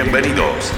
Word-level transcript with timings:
Bienvenidos. 0.00 0.70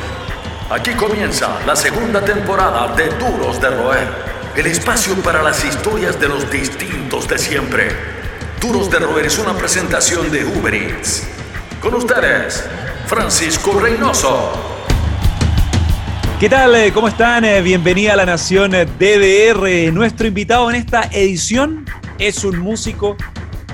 Aquí 0.71 0.93
comienza 0.93 1.61
la 1.67 1.77
segunda 1.77 2.25
temporada 2.25 2.97
de 2.97 3.11
Duros 3.19 3.61
de 3.61 3.69
Roer, 3.69 4.09
el 4.57 4.65
espacio 4.65 5.15
para 5.17 5.43
las 5.43 5.63
historias 5.63 6.19
de 6.19 6.27
los 6.27 6.51
distintos 6.51 7.29
de 7.29 7.37
siempre. 7.37 7.91
Duros 8.63 8.91
de 8.91 8.99
Roer 8.99 9.27
es 9.27 9.39
una 9.39 9.53
presentación 9.53 10.31
de 10.33 10.47
Uber 10.47 10.75
Eats. 10.75 11.29
Con 11.83 11.97
ustedes, 11.97 12.65
Francisco 13.05 13.79
Reynoso. 13.79 14.55
¿Qué 16.41 16.49
tal? 16.49 16.75
Eh, 16.77 16.91
¿Cómo 16.91 17.09
están? 17.09 17.45
Eh, 17.45 17.61
bienvenida 17.61 18.15
a 18.15 18.17
la 18.17 18.25
Nación 18.25 18.71
DDR. 18.71 19.93
Nuestro 19.93 20.29
invitado 20.29 20.71
en 20.71 20.77
esta 20.77 21.03
edición 21.13 21.85
es 22.19 22.43
un 22.43 22.59
músico 22.59 23.19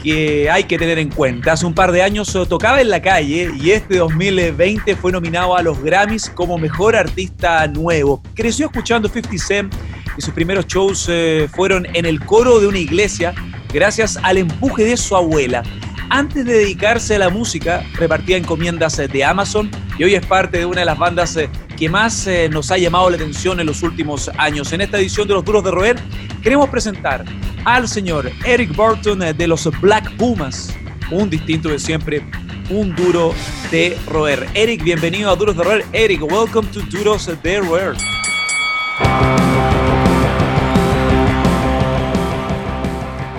que 0.03 0.51
hay 0.51 0.65
que 0.65 0.79
tener 0.79 0.99
en 0.99 1.11
cuenta. 1.11 1.53
Hace 1.53 1.67
un 1.67 1.75
par 1.75 1.93
de 1.93 2.03
años 2.03 2.33
tocaba 2.49 2.81
en 2.81 2.91
la 2.91 3.01
calle 3.03 3.51
y 3.61 3.71
este 3.71 3.99
2020 3.99 4.96
fue 4.96 5.13
nominado 5.13 5.57
a 5.57 5.63
los 5.63 5.82
Grammys 5.82 6.31
como 6.31 6.59
Mejor 6.59 6.96
Artista 6.96 7.67
Nuevo. 7.67 8.23
Creció 8.35 8.67
escuchando 8.67 9.09
50 9.09 9.45
Cent 9.45 9.75
y 10.17 10.23
sus 10.23 10.32
primeros 10.32 10.67
shows 10.67 11.07
eh, 11.09 11.49
fueron 11.53 11.87
en 11.95 12.07
el 12.07 12.21
coro 12.21 12.61
de 12.61 12.67
una 12.67 12.79
iglesia 12.79 13.35
gracias 13.73 14.18
al 14.23 14.39
empuje 14.39 14.85
de 14.85 14.96
su 14.96 15.17
abuela. 15.17 15.63
Antes 16.09 16.45
de 16.45 16.54
dedicarse 16.54 17.17
a 17.17 17.18
la 17.18 17.31
música, 17.31 17.85
repartía 17.95 18.37
encomiendas 18.37 18.96
de 18.96 19.25
Amazon 19.25 19.71
y 19.99 20.04
hoy 20.04 20.15
es 20.15 20.25
parte 20.25 20.59
de 20.59 20.67
una 20.67 20.81
de 20.81 20.87
las 20.87 20.99
bandas 20.99 21.37
eh, 21.37 21.51
que 21.76 21.89
más 21.89 22.26
eh, 22.26 22.49
nos 22.49 22.71
ha 22.71 22.79
llamado 22.79 23.11
la 23.11 23.17
atención 23.17 23.61
en 23.61 23.67
los 23.67 23.82
últimos 23.82 24.31
años. 24.39 24.73
En 24.73 24.81
esta 24.81 24.99
edición 24.99 25.26
de 25.29 25.35
Los 25.35 25.45
Duros 25.45 25.65
de 25.65 25.71
Roer 25.73 25.96
queremos 26.43 26.68
presentar 26.68 27.25
al 27.64 27.89
señor 27.89 28.31
Eric 28.45 28.75
Burton 28.76 29.18
de 29.18 29.46
los 29.46 29.68
Black 29.81 30.11
Pumas, 30.17 30.75
un 31.11 31.29
distinto 31.31 31.68
de 31.68 31.79
siempre, 31.79 32.25
un 32.70 32.95
duro 32.95 33.33
de 33.70 33.97
roer. 34.06 34.47
Eric, 34.55 34.83
bienvenido 34.83 35.31
a 35.31 35.36
Duros 35.36 35.56
de 35.56 35.64
Roer. 35.64 35.84
Eric, 35.92 36.22
welcome 36.22 36.69
to 36.70 36.81
Duros 36.83 37.27
de 37.42 37.61
Roer. 37.61 37.95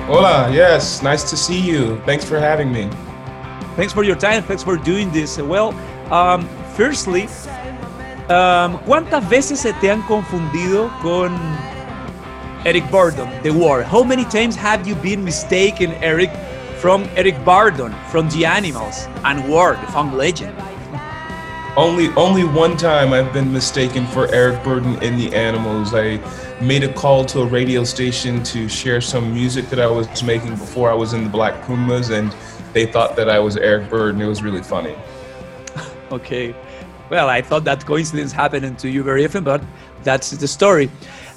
Hola, 0.10 0.50
yes, 0.52 1.02
nice 1.04 1.24
to 1.30 1.36
see 1.36 1.60
you. 1.60 2.00
Thanks 2.06 2.24
for 2.24 2.40
having 2.40 2.72
me. 2.72 2.90
Thanks 3.76 3.94
for 3.94 4.04
your 4.04 4.18
time. 4.18 4.42
Thanks 4.44 4.64
for 4.64 4.78
doing 4.78 5.12
this. 5.12 5.38
Well, 5.38 5.74
um, 6.12 6.48
firstly, 6.76 7.28
um, 8.30 8.80
¿cuántas 8.86 9.28
veces 9.30 9.60
se 9.60 9.74
te 9.74 9.92
han 9.92 10.02
confundido 10.04 10.90
con 11.02 11.36
Eric 12.68 12.84
Burdon, 12.92 13.42
The 13.44 13.52
War? 13.52 13.82
How 13.82 14.04
many 14.04 14.26
times 14.26 14.54
have 14.58 14.86
you 14.86 14.94
been 14.96 15.24
mistaken, 15.24 15.94
Eric, 16.04 16.30
from 16.80 17.08
Eric 17.16 17.36
Burdon, 17.46 17.94
from 18.12 18.28
The 18.30 18.46
Animals, 18.46 19.08
and 19.24 19.48
War, 19.48 19.78
the 19.80 19.90
funk 19.94 20.12
legend? 20.12 20.54
Only, 21.78 22.10
only 22.18 22.44
one 22.44 22.76
time 22.76 23.14
I've 23.14 23.32
been 23.32 23.54
mistaken 23.54 24.06
for 24.08 24.28
Eric 24.34 24.62
Burdon 24.66 25.02
in 25.02 25.18
The 25.18 25.34
Animals. 25.34 25.94
I 25.94 26.20
made 26.60 26.84
a 26.84 26.92
call 26.92 27.24
to 27.28 27.44
a 27.44 27.46
radio 27.46 27.86
station 27.86 28.44
to 28.44 28.68
share 28.68 29.00
some 29.00 29.34
music 29.34 29.70
that 29.70 29.80
I 29.80 29.88
was 29.88 30.22
making 30.22 30.50
before 30.50 30.92
I 30.92 30.94
was 30.94 31.14
in 31.14 31.24
the 31.24 31.30
Black 31.30 31.66
Pumas, 31.66 32.10
and 32.10 32.36
they 32.74 32.86
thought 32.86 33.16
that 33.16 33.30
I 33.30 33.40
was 33.40 33.56
Eric 33.56 33.90
Burdon. 33.90 34.20
It 34.20 34.28
was 34.28 34.44
really 34.44 34.62
funny. 34.62 34.94
okay. 36.12 36.54
Well, 37.10 37.30
I 37.30 37.42
thought 37.42 37.64
that 37.64 37.86
coincidence 37.86 38.34
happened 38.34 38.78
to 38.80 38.90
you 38.90 39.04
very 39.04 39.24
often, 39.24 39.46
but 39.46 39.64
that's 40.04 40.32
the 40.32 40.48
story. 40.50 40.90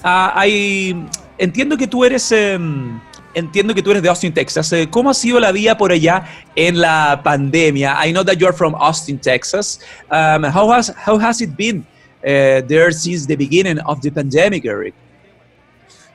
Uh, 0.03 0.33
I, 0.35 1.11
entiendo 1.41 1.77
que 1.77 1.87
tú 1.87 2.05
eres 2.05 2.31
um, 2.33 3.01
entiendo 3.35 3.75
que 3.75 3.83
tú 3.83 3.91
eres 3.91 4.03
de 4.03 4.09
Austin, 4.09 4.33
Texas. 4.33 4.73
Eh, 4.73 4.89
¿Cómo 4.91 5.11
ha 5.11 5.15
sido 5.15 5.41
la 5.41 5.53
vida 5.53 5.77
por 5.77 5.93
allá 5.93 6.25
en 6.55 6.81
la 6.81 7.21
pandemia? 7.23 7.97
I 8.05 8.13
know 8.13 8.25
that 8.25 8.37
you 8.37 8.47
are 8.47 8.57
from 8.57 8.75
Austin, 8.75 9.19
Texas. 9.19 9.81
Um, 10.11 10.45
how 10.45 10.71
has 10.71 10.93
how 10.97 11.19
has 11.19 11.41
it 11.41 11.57
been 11.57 11.85
uh, 12.25 12.63
there 12.67 12.93
since 12.93 13.27
the 13.27 13.37
beginning 13.37 13.79
of 13.87 14.01
the 14.03 14.11
pandemic, 14.11 14.65
Eric? 14.65 14.95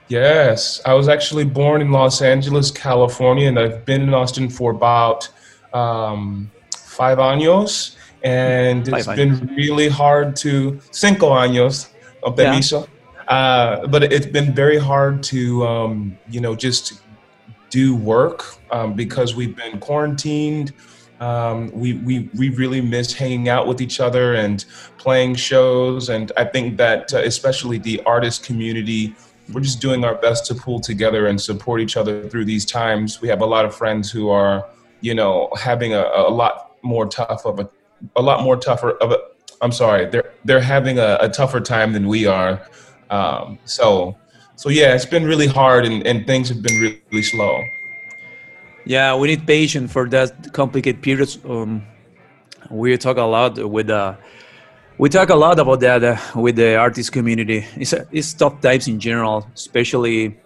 Yes, 0.08 0.82
I 0.86 0.94
was 0.94 1.08
actually 1.08 1.46
born 1.46 1.82
in 1.82 1.92
Los 1.92 2.22
Angeles, 2.22 2.70
California, 2.70 3.48
and 3.48 3.58
I've 3.58 3.86
been 3.86 4.02
in 4.04 4.14
Austin 4.14 4.50
for 4.50 4.70
about 4.72 5.28
um, 5.74 6.52
five 6.72 7.18
años. 7.18 7.96
And 8.24 8.88
it's 8.88 9.06
five 9.06 9.18
been 9.18 9.48
really 9.56 9.88
hard 9.88 10.36
to 10.38 10.80
cinco 10.92 11.30
años 11.30 11.90
of 12.24 12.36
permiso. 12.36 12.82
Yeah. 12.82 12.95
Uh, 13.28 13.88
but 13.88 14.04
it's 14.04 14.26
been 14.26 14.54
very 14.54 14.78
hard 14.78 15.24
to, 15.24 15.66
um, 15.66 16.18
you 16.30 16.40
know, 16.40 16.56
just 16.56 17.02
do 17.70 17.96
work 17.96 18.58
um, 18.72 18.94
because 18.94 19.36
we've 19.36 19.56
been 19.56 19.80
quarantined. 19.80 20.74
Um, 21.20 21.72
we, 21.72 21.94
we, 21.94 22.30
we 22.36 22.50
really 22.50 22.82
miss 22.82 23.14
hanging 23.14 23.50
out 23.50 23.68
with 23.68 23.82
each 23.82 24.00
other 24.00 24.36
and 24.36 24.66
playing 24.98 25.36
shows. 25.36 26.10
And 26.10 26.32
I 26.38 26.44
think 26.44 26.78
that, 26.78 27.14
uh, 27.14 27.20
especially 27.20 27.78
the 27.78 28.02
artist 28.06 28.46
community, 28.46 29.16
we're 29.52 29.62
just 29.62 29.80
doing 29.80 30.04
our 30.04 30.16
best 30.16 30.46
to 30.48 30.56
pull 30.56 30.80
together 30.80 31.28
and 31.28 31.40
support 31.40 31.80
each 31.82 31.98
other 31.98 32.28
through 32.30 32.46
these 32.46 32.66
times. 32.66 33.22
We 33.22 33.28
have 33.30 33.42
a 33.42 33.46
lot 33.46 33.66
of 33.66 33.74
friends 33.74 34.12
who 34.12 34.30
are, 34.30 34.68
you 35.02 35.16
know, 35.16 35.50
having 35.60 35.94
a, 35.94 36.02
a 36.02 36.30
lot 36.30 36.76
more 36.82 37.06
tough 37.08 37.46
of 37.46 37.60
a, 37.60 37.70
a 38.16 38.22
lot 38.22 38.44
more 38.44 38.58
tougher 38.58 38.92
of 38.98 39.12
a, 39.12 39.20
I'm 39.62 39.72
sorry, 39.72 40.06
they're, 40.06 40.34
they're 40.44 40.60
having 40.60 41.00
a, 41.00 41.18
a 41.22 41.30
tougher 41.30 41.62
time 41.62 41.94
than 41.94 42.08
we 42.08 42.26
are. 42.26 42.68
Um, 43.16 43.58
so, 43.66 44.16
so 44.56 44.70
yeah, 44.70 44.96
it's 44.96 45.06
been 45.06 45.26
really 45.26 45.48
hard 45.48 45.86
and, 45.86 46.06
and 46.06 46.26
things 46.26 46.50
have 46.50 46.62
been 46.62 46.78
really, 46.82 47.02
really 47.12 47.24
slow. 47.24 47.64
Yeah, 48.86 49.16
we 49.16 49.28
need 49.28 49.48
patience 49.48 49.92
for 49.92 50.08
that 50.10 50.54
complicated 50.54 51.02
periods. 51.02 51.40
Um, 51.44 51.84
we 52.70 52.98
talk 52.98 53.18
a 53.18 53.24
lot 53.24 53.58
with 53.58 53.90
uh, 53.90 54.16
we 54.98 55.10
talk 55.10 55.30
a 55.30 55.36
lot 55.36 55.60
about 55.60 55.80
that 55.82 56.04
uh, 56.04 56.18
with 56.36 56.56
the 56.56 56.76
artist 56.76 57.12
community. 57.12 57.66
It's, 57.76 57.94
it's 58.12 58.34
tough 58.34 58.62
times 58.62 58.88
in 58.88 59.00
general, 59.00 59.48
especially 59.54 60.38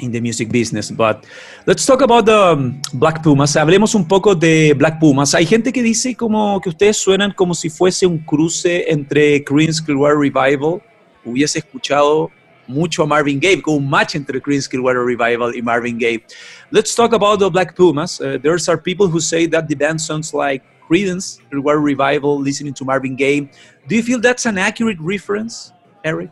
in 0.00 0.12
the 0.12 0.20
music 0.20 0.50
business. 0.50 0.90
But 0.90 1.24
let's 1.66 1.84
talk 1.84 2.02
about 2.02 2.26
the 2.26 2.38
um, 2.38 2.80
Black 2.94 3.22
Pumas. 3.22 3.56
Hablemos 3.56 3.94
un 3.94 4.06
poco 4.06 4.34
de 4.34 4.72
Black 4.74 5.00
Pumas. 5.00 5.34
Hay 5.34 5.46
gente 5.46 5.72
que 5.72 5.82
dice 5.82 6.14
como 6.14 6.60
que 6.60 6.70
ustedes 6.70 6.96
suenan 6.96 7.32
como 7.32 7.54
si 7.54 7.68
fuese 7.68 8.06
un 8.06 8.18
cruce 8.18 8.84
entre 8.88 9.42
Creedence 9.44 9.82
Clearwater 9.84 10.18
Revival. 10.18 10.82
Hubiese 11.26 11.58
escuchado 11.58 12.30
mucho 12.68 13.02
a 13.02 13.06
Marvin 13.06 13.38
Gaye, 13.38 13.62
un 13.66 13.88
match 13.88 14.16
entre 14.16 14.40
Creedence 14.40 14.68
Clearwater 14.68 15.04
Revival 15.04 15.54
y 15.54 15.60
Marvin 15.62 15.98
Gaye. 15.98 16.24
Let's 16.70 16.94
talk 16.94 17.12
about 17.12 17.38
the 17.38 17.50
Black 17.50 17.76
Pumas. 17.76 18.20
Uh, 18.20 18.38
there 18.42 18.52
are 18.52 18.78
people 18.78 19.08
who 19.08 19.20
say 19.20 19.46
that 19.46 19.68
the 19.68 19.74
band 19.74 20.00
sounds 20.00 20.34
like 20.34 20.62
Creedence 20.88 21.38
Clearwater 21.50 21.80
Revival, 21.80 22.38
listening 22.38 22.74
to 22.74 22.84
Marvin 22.84 23.16
Gaye. 23.16 23.48
Do 23.86 23.96
you 23.96 24.02
feel 24.02 24.20
that's 24.20 24.46
an 24.46 24.58
accurate 24.58 24.98
reference, 25.00 25.72
Eric? 26.04 26.30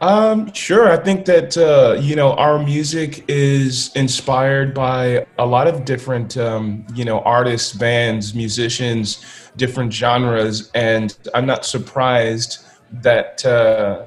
Um, 0.00 0.52
sure. 0.52 0.92
I 0.92 0.96
think 0.96 1.24
that 1.24 1.56
uh, 1.58 1.98
you 2.00 2.14
know 2.14 2.34
our 2.34 2.62
music 2.62 3.24
is 3.26 3.90
inspired 3.96 4.72
by 4.72 5.26
a 5.38 5.46
lot 5.46 5.66
of 5.66 5.84
different 5.84 6.36
um, 6.36 6.86
you 6.94 7.04
know 7.04 7.18
artists, 7.20 7.72
bands, 7.72 8.32
musicians, 8.32 9.24
different 9.56 9.92
genres, 9.92 10.70
and 10.74 11.16
I'm 11.34 11.46
not 11.46 11.64
surprised 11.64 12.64
that 12.92 13.44
uh, 13.44 14.04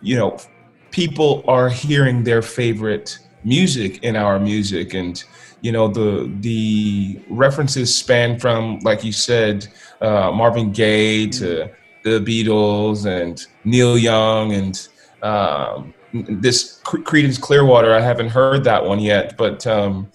you 0.00 0.16
know 0.16 0.38
people 0.90 1.44
are 1.46 1.68
hearing 1.68 2.24
their 2.24 2.42
favorite 2.42 3.18
music 3.44 4.02
in 4.02 4.16
our 4.16 4.38
music 4.40 4.94
and 4.94 5.24
you 5.60 5.72
know 5.72 5.88
the 5.88 6.32
the 6.40 7.20
references 7.28 7.94
span 7.94 8.38
from 8.38 8.78
like 8.80 9.04
you 9.04 9.12
said 9.12 9.66
uh, 10.00 10.30
Marvin 10.30 10.72
Gaye 10.72 11.28
to 11.28 11.70
the 12.02 12.20
Beatles 12.20 13.04
and 13.06 13.44
Neil 13.64 13.98
Young 13.98 14.52
and 14.52 14.88
um, 15.22 15.92
this 16.12 16.80
Creedence 16.82 17.40
Clearwater. 17.40 17.92
I 17.94 18.00
haven't 18.00 18.28
heard 18.28 18.62
that 18.64 18.84
one 18.84 19.00
yet, 19.00 19.36
but 19.36 19.66
um, 19.66 20.08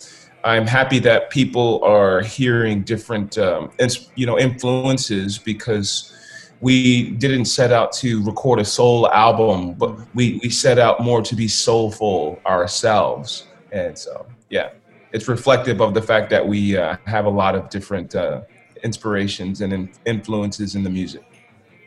I'm 0.43 0.65
happy 0.65 0.99
that 0.99 1.29
people 1.29 1.83
are 1.83 2.21
hearing 2.21 2.83
different 2.83 3.37
um, 3.37 3.71
you 4.15 4.25
know 4.25 4.39
influences 4.39 5.37
because 5.37 6.13
we 6.61 7.11
didn't 7.11 7.45
set 7.45 7.71
out 7.71 7.91
to 7.93 8.23
record 8.23 8.59
a 8.59 8.65
soul 8.65 9.09
album, 9.11 9.73
but 9.73 9.97
we, 10.15 10.39
we 10.43 10.49
set 10.49 10.79
out 10.79 11.01
more 11.01 11.21
to 11.21 11.35
be 11.35 11.47
soulful 11.47 12.39
ourselves. 12.45 13.47
And 13.71 13.97
so, 13.97 14.25
yeah 14.49 14.69
it's 15.13 15.27
reflective 15.27 15.81
of 15.81 15.93
the 15.93 16.01
fact 16.01 16.29
that 16.29 16.45
we 16.45 16.77
uh, 16.77 16.97
have 17.05 17.25
a 17.25 17.29
lot 17.29 17.55
of 17.55 17.69
different 17.69 18.15
uh, 18.15 18.41
inspirations 18.83 19.61
and 19.61 19.73
in 19.73 19.89
influences 20.05 20.75
in 20.75 20.83
the 20.83 20.89
music. 20.89 21.23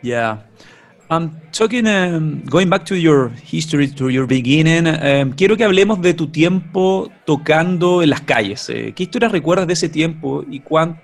Yeah. 0.03 0.39
Um, 1.11 1.41
talking, 1.53 1.87
um, 1.87 2.43
going 2.45 2.71
back 2.71 2.85
to 2.87 2.97
your 2.97 3.29
history, 3.29 3.89
to 3.89 4.09
your 4.09 4.27
beginning, 4.27 4.87
um, 4.87 5.33
quiero 5.33 5.57
que 5.57 5.65
hablemos 5.65 6.01
de 6.01 6.15
tu 6.15 6.29
tiempo 6.29 7.11
tocando 7.27 8.03
en 8.03 8.11
las 8.11 8.23
calles. 8.23 8.69
Eh, 8.71 8.93
¿Qué 8.95 9.05
historias 9.05 9.31
recuerdas 9.31 9.67
de 9.67 9.75
ese 9.75 9.89
tiempo 9.89 10.45
y 10.49 10.61
cuánto 10.61 11.01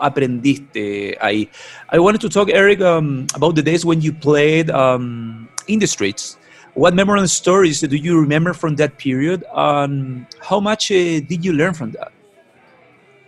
aprendiste 0.00 1.16
ahí? 1.20 1.48
I 1.90 1.98
wanted 1.98 2.20
to 2.22 2.28
talk, 2.28 2.48
Eric, 2.50 2.80
um, 2.80 3.26
about 3.34 3.54
the 3.54 3.62
days 3.62 3.84
when 3.84 4.00
you 4.00 4.12
played 4.12 4.70
um, 4.70 5.48
in 5.68 5.78
the 5.78 5.86
streets. 5.86 6.38
What 6.74 6.94
memorable 6.94 7.28
stories 7.28 7.80
do 7.80 7.96
you 7.96 8.18
remember 8.18 8.54
from 8.54 8.76
that 8.76 8.96
period? 8.96 9.44
And 9.54 10.26
how 10.40 10.60
much 10.60 10.90
uh, 10.90 11.20
did 11.20 11.44
you 11.44 11.52
learn 11.52 11.74
from 11.74 11.92
that? 11.92 12.12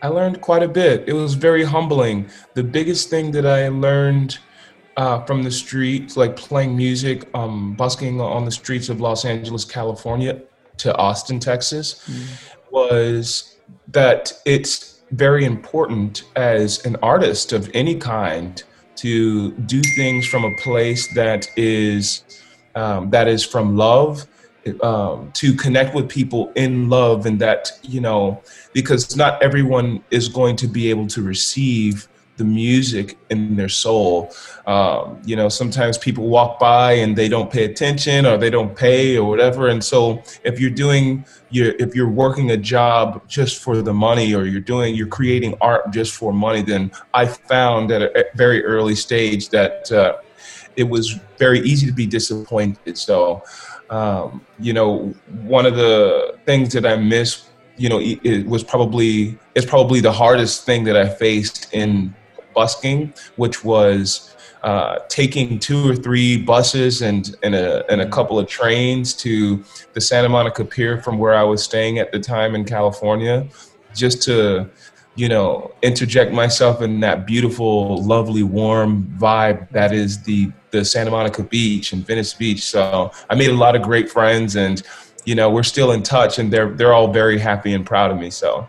I 0.02 0.08
learned 0.08 0.40
quite 0.40 0.62
a 0.62 0.68
bit. 0.68 1.04
It 1.06 1.14
was 1.14 1.34
very 1.34 1.64
humbling. 1.64 2.26
The 2.54 2.62
biggest 2.62 3.10
thing 3.10 3.30
that 3.32 3.46
I 3.46 3.68
learned 3.68 4.38
uh, 4.96 5.24
from 5.24 5.42
the 5.42 5.50
streets, 5.50 6.16
like 6.16 6.36
playing 6.36 6.76
music, 6.76 7.28
um, 7.34 7.74
busking 7.74 8.20
on 8.20 8.44
the 8.44 8.50
streets 8.50 8.88
of 8.88 9.00
Los 9.00 9.24
Angeles, 9.24 9.64
California, 9.64 10.40
to 10.78 10.94
Austin, 10.96 11.38
Texas, 11.38 12.06
mm. 12.06 12.26
was 12.70 13.56
that 13.88 14.32
it's 14.44 14.93
very 15.14 15.44
important 15.44 16.24
as 16.36 16.84
an 16.84 16.96
artist 17.02 17.52
of 17.52 17.70
any 17.72 17.94
kind 17.94 18.62
to 18.96 19.52
do 19.52 19.80
things 19.96 20.26
from 20.26 20.44
a 20.44 20.54
place 20.56 21.12
that 21.14 21.46
is 21.56 22.24
um, 22.74 23.10
that 23.10 23.28
is 23.28 23.44
from 23.44 23.76
love 23.76 24.26
um, 24.82 25.30
to 25.34 25.54
connect 25.54 25.94
with 25.94 26.08
people 26.08 26.52
in 26.56 26.88
love 26.88 27.26
and 27.26 27.38
that 27.38 27.70
you 27.82 28.00
know 28.00 28.42
because 28.72 29.16
not 29.16 29.40
everyone 29.42 30.02
is 30.10 30.28
going 30.28 30.56
to 30.56 30.66
be 30.66 30.90
able 30.90 31.06
to 31.06 31.22
receive 31.22 32.08
the 32.36 32.44
music 32.44 33.16
in 33.30 33.56
their 33.56 33.68
soul. 33.68 34.32
Um, 34.66 35.20
you 35.24 35.36
know, 35.36 35.48
sometimes 35.48 35.98
people 35.98 36.28
walk 36.28 36.58
by 36.58 36.92
and 36.92 37.16
they 37.16 37.28
don't 37.28 37.50
pay 37.50 37.64
attention 37.64 38.26
or 38.26 38.36
they 38.36 38.50
don't 38.50 38.74
pay 38.76 39.16
or 39.16 39.28
whatever. 39.28 39.68
And 39.68 39.82
so 39.82 40.22
if 40.42 40.58
you're 40.58 40.70
doing 40.70 41.24
your, 41.50 41.74
if 41.78 41.94
you're 41.94 42.10
working 42.10 42.50
a 42.50 42.56
job 42.56 43.26
just 43.28 43.62
for 43.62 43.82
the 43.82 43.94
money 43.94 44.34
or 44.34 44.46
you're 44.46 44.60
doing, 44.60 44.94
you're 44.94 45.06
creating 45.06 45.54
art 45.60 45.92
just 45.92 46.14
for 46.14 46.32
money, 46.32 46.62
then 46.62 46.90
I 47.12 47.26
found 47.26 47.90
at 47.92 48.02
a 48.02 48.26
very 48.34 48.64
early 48.64 48.94
stage 48.94 49.50
that 49.50 49.90
uh, 49.92 50.16
it 50.76 50.84
was 50.84 51.18
very 51.38 51.60
easy 51.60 51.86
to 51.86 51.92
be 51.92 52.06
disappointed. 52.06 52.98
So, 52.98 53.44
um, 53.90 54.44
you 54.58 54.72
know, 54.72 55.14
one 55.42 55.66
of 55.66 55.76
the 55.76 56.38
things 56.46 56.72
that 56.72 56.84
I 56.84 56.96
miss 56.96 57.48
you 57.76 57.88
know, 57.88 58.00
it 58.00 58.46
was 58.46 58.62
probably 58.62 59.36
it's 59.54 59.66
probably 59.66 60.00
the 60.00 60.12
hardest 60.12 60.64
thing 60.64 60.84
that 60.84 60.96
I 60.96 61.08
faced 61.08 61.72
in 61.72 62.14
busking, 62.54 63.12
which 63.36 63.64
was 63.64 64.34
uh, 64.64 64.98
taking 65.08 65.58
two 65.58 65.90
or 65.90 65.94
three 65.94 66.38
buses 66.38 67.02
and, 67.02 67.36
and, 67.42 67.54
a, 67.54 67.84
and 67.92 68.00
a 68.00 68.08
couple 68.08 68.38
of 68.38 68.48
trains 68.48 69.12
to 69.12 69.62
the 69.92 70.00
Santa 70.00 70.28
Monica 70.28 70.64
Pier 70.64 71.02
from 71.02 71.18
where 71.18 71.34
I 71.34 71.42
was 71.42 71.62
staying 71.62 71.98
at 71.98 72.12
the 72.12 72.18
time 72.18 72.54
in 72.54 72.64
California, 72.64 73.46
just 73.94 74.22
to, 74.22 74.70
you 75.16 75.28
know, 75.28 75.70
interject 75.82 76.32
myself 76.32 76.80
in 76.80 77.00
that 77.00 77.26
beautiful, 77.26 78.02
lovely, 78.04 78.42
warm 78.42 79.04
vibe 79.18 79.68
that 79.70 79.92
is 79.92 80.22
the, 80.22 80.50
the 80.70 80.82
Santa 80.82 81.10
Monica 81.10 81.42
Beach 81.42 81.92
and 81.92 82.06
Venice 82.06 82.32
Beach. 82.32 82.62
So 82.62 83.12
I 83.28 83.34
made 83.34 83.50
a 83.50 83.54
lot 83.54 83.76
of 83.76 83.82
great 83.82 84.10
friends 84.10 84.56
and, 84.56 84.82
you 85.26 85.34
know, 85.34 85.50
we're 85.50 85.62
still 85.62 85.92
in 85.92 86.02
touch 86.02 86.38
and 86.38 86.50
they're, 86.50 86.70
they're 86.70 86.94
all 86.94 87.12
very 87.12 87.38
happy 87.38 87.74
and 87.74 87.84
proud 87.84 88.10
of 88.10 88.18
me. 88.18 88.30
So 88.30 88.66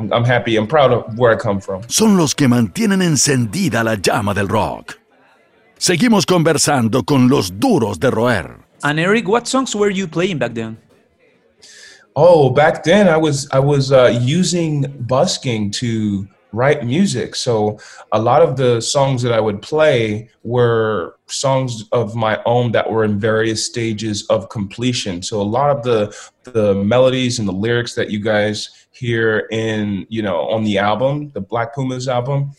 I'm, 0.00 0.12
I'm 0.12 0.24
happy. 0.24 0.56
I'm 0.56 0.66
proud 0.66 0.92
of 0.92 1.18
where 1.18 1.32
I 1.32 1.36
come 1.36 1.60
from. 1.60 1.82
Son 1.88 2.16
los 2.16 2.34
que 2.34 2.48
mantienen 2.48 3.02
encendida 3.02 3.84
la 3.84 3.96
llama 3.96 4.34
del 4.34 4.48
rock. 4.48 4.98
Seguimos 5.78 6.26
conversando 6.26 7.04
con 7.04 7.28
los 7.28 7.52
duros 7.58 7.98
de 7.98 8.10
roer. 8.10 8.56
And 8.82 8.98
Eric, 8.98 9.28
what 9.28 9.46
songs 9.46 9.74
were 9.74 9.90
you 9.90 10.06
playing 10.06 10.38
back 10.38 10.54
then? 10.54 10.78
Oh, 12.16 12.50
back 12.50 12.82
then 12.82 13.08
I 13.08 13.16
was 13.16 13.48
I 13.52 13.60
was 13.60 13.92
uh, 13.92 14.18
using 14.20 14.86
busking 15.06 15.70
to 15.72 16.26
write 16.52 16.84
music. 16.84 17.36
So 17.36 17.78
a 18.12 18.20
lot 18.20 18.42
of 18.42 18.56
the 18.56 18.80
songs 18.80 19.22
that 19.22 19.32
I 19.32 19.40
would 19.40 19.62
play 19.62 20.28
were 20.42 21.16
songs 21.26 21.84
of 21.92 22.16
my 22.16 22.40
own 22.44 22.72
that 22.72 22.90
were 22.90 23.04
in 23.04 23.20
various 23.20 23.64
stages 23.64 24.26
of 24.28 24.48
completion. 24.48 25.22
So 25.22 25.40
a 25.40 25.44
lot 25.44 25.70
of 25.70 25.82
the 25.82 26.14
the 26.44 26.74
melodies 26.74 27.38
and 27.38 27.46
the 27.46 27.52
lyrics 27.52 27.94
that 27.94 28.10
you 28.10 28.18
guys 28.18 28.79
hear 28.90 29.48
in 29.50 30.06
you 30.08 30.22
know 30.22 30.48
on 30.48 30.64
the 30.64 30.78
album, 30.78 31.30
the 31.30 31.40
Black 31.40 31.74
Pumas 31.74 32.08
album, 32.08 32.52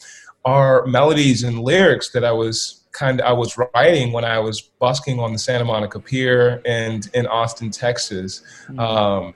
are 0.45 0.85
melodies 0.85 1.43
and 1.43 1.59
lyrics 1.59 2.11
that 2.11 2.23
I 2.23 2.31
was 2.31 2.81
kind 2.91 3.21
of 3.21 3.27
I 3.27 3.33
was 3.33 3.57
writing 3.57 4.11
when 4.11 4.25
I 4.25 4.39
was 4.39 4.61
busking 4.61 5.19
on 5.19 5.33
the 5.33 5.39
Santa 5.39 5.65
Monica 5.65 5.99
Pier 5.99 6.61
and 6.65 7.09
in 7.13 7.27
Austin, 7.27 7.71
Texas. 7.71 8.41
Mm-hmm. 8.67 8.79
Um, 8.79 9.33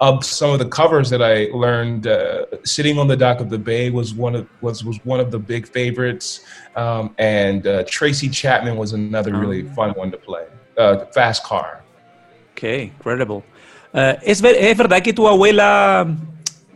of 0.00 0.24
some 0.24 0.50
of 0.50 0.60
the 0.60 0.68
covers 0.68 1.10
that 1.10 1.22
I 1.22 1.48
learned, 1.52 2.06
uh, 2.06 2.46
"Sitting 2.64 2.98
on 2.98 3.08
the 3.08 3.16
Dock 3.16 3.40
of 3.40 3.50
the 3.50 3.58
Bay" 3.58 3.90
was 3.90 4.14
one 4.14 4.36
of 4.36 4.48
was 4.60 4.84
was 4.84 5.04
one 5.04 5.18
of 5.18 5.30
the 5.30 5.38
big 5.40 5.66
favorites, 5.66 6.44
um, 6.76 7.14
and 7.18 7.66
uh, 7.66 7.84
Tracy 7.88 8.28
Chapman 8.28 8.76
was 8.76 8.92
another 8.92 9.36
really 9.36 9.66
oh. 9.68 9.74
fun 9.74 9.90
one 9.94 10.12
to 10.12 10.16
play. 10.16 10.46
Uh, 10.76 11.04
Fast 11.06 11.42
Car. 11.42 11.82
Okay, 12.52 12.84
incredible. 12.84 13.44
Uh, 13.92 14.14
¿es, 14.22 14.42
ver, 14.42 14.54
¿Es 14.56 14.76
verdad 14.76 15.02
que 15.02 15.12
tu 15.12 15.26
abuela 15.26 16.06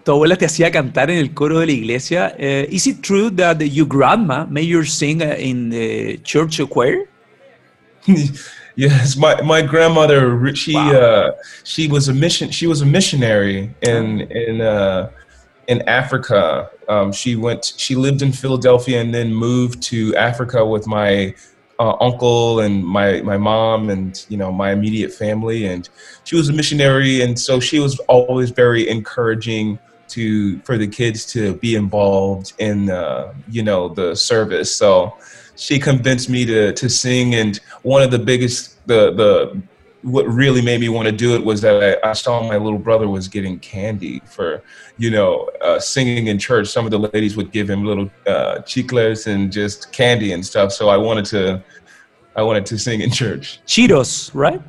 tu 0.04 0.12
abuela 0.12 0.36
te 0.36 0.46
hacía 0.46 0.70
cantar 0.70 1.10
en 1.10 1.18
el 1.18 1.32
coro 1.34 1.60
de 1.60 1.66
la 1.66 1.72
iglesia? 1.72 2.34
Uh, 2.38 2.66
is 2.68 2.86
it 2.86 3.02
true 3.02 3.30
that 3.30 3.60
your 3.60 3.86
grandma 3.86 4.46
made 4.46 4.66
you 4.66 4.84
sing 4.84 5.22
uh, 5.22 5.36
in 5.38 5.70
the 5.70 6.18
church 6.24 6.60
choir? 6.68 7.08
yes, 8.76 9.16
my, 9.16 9.40
my 9.42 9.62
grandmother 9.62 10.54
she 10.54 10.74
wow. 10.74 10.90
uh, 10.90 11.32
she 11.62 11.86
was 11.86 12.08
a 12.08 12.14
mission 12.14 12.50
she 12.50 12.66
was 12.66 12.80
a 12.80 12.86
missionary 12.86 13.70
in 13.82 14.22
in 14.22 14.60
uh, 14.60 15.08
in 15.68 15.82
Africa. 15.88 16.68
Um, 16.88 17.12
she 17.12 17.36
went 17.36 17.74
she 17.76 17.94
lived 17.94 18.22
in 18.22 18.32
Philadelphia 18.32 19.00
and 19.00 19.14
then 19.14 19.32
moved 19.32 19.82
to 19.84 20.14
Africa 20.16 20.64
with 20.66 20.86
my 20.86 21.34
uh, 21.78 21.96
uncle 22.00 22.60
and 22.60 22.84
my 22.84 23.22
my 23.22 23.36
mom 23.36 23.90
and 23.90 24.24
you 24.28 24.36
know 24.36 24.52
my 24.52 24.72
immediate 24.72 25.12
family. 25.12 25.66
And 25.66 25.88
she 26.24 26.36
was 26.36 26.48
a 26.48 26.52
missionary. 26.52 27.22
And 27.22 27.38
so 27.38 27.60
she 27.60 27.78
was 27.78 27.98
always 28.00 28.50
very 28.50 28.88
encouraging 28.88 29.78
to 30.08 30.58
for 30.60 30.76
the 30.76 30.86
kids 30.86 31.24
to 31.32 31.54
be 31.54 31.74
involved 31.74 32.52
in 32.58 32.90
uh, 32.90 33.32
you 33.48 33.62
know 33.62 33.88
the 33.88 34.14
service. 34.14 34.74
So 34.74 35.16
she 35.56 35.78
convinced 35.78 36.28
me 36.28 36.44
to 36.46 36.72
to 36.72 36.88
sing. 36.88 37.34
And 37.34 37.58
one 37.82 38.02
of 38.02 38.10
the 38.10 38.18
biggest 38.18 38.86
the 38.86 39.12
the 39.12 39.62
what 40.02 40.26
really 40.26 40.60
made 40.62 40.80
me 40.80 40.88
want 40.88 41.06
to 41.06 41.12
do 41.12 41.34
it 41.34 41.44
was 41.44 41.60
that 41.60 42.00
I, 42.04 42.10
I 42.10 42.12
saw 42.12 42.42
my 42.46 42.56
little 42.56 42.78
brother 42.78 43.08
was 43.08 43.28
getting 43.28 43.58
candy 43.60 44.20
for, 44.26 44.62
you 44.98 45.10
know, 45.10 45.48
uh, 45.60 45.78
singing 45.78 46.26
in 46.26 46.38
church. 46.38 46.68
Some 46.68 46.84
of 46.84 46.90
the 46.90 46.98
ladies 46.98 47.36
would 47.36 47.52
give 47.52 47.70
him 47.70 47.84
little 47.84 48.10
uh, 48.26 48.60
chicles 48.60 49.26
and 49.26 49.52
just 49.52 49.92
candy 49.92 50.32
and 50.32 50.44
stuff. 50.44 50.72
So 50.72 50.88
I 50.88 50.96
wanted 50.96 51.24
to, 51.26 51.62
I 52.34 52.42
wanted 52.42 52.66
to 52.66 52.78
sing 52.78 53.00
in 53.00 53.10
church. 53.10 53.60
Cheetos, 53.66 54.34
right? 54.34 54.60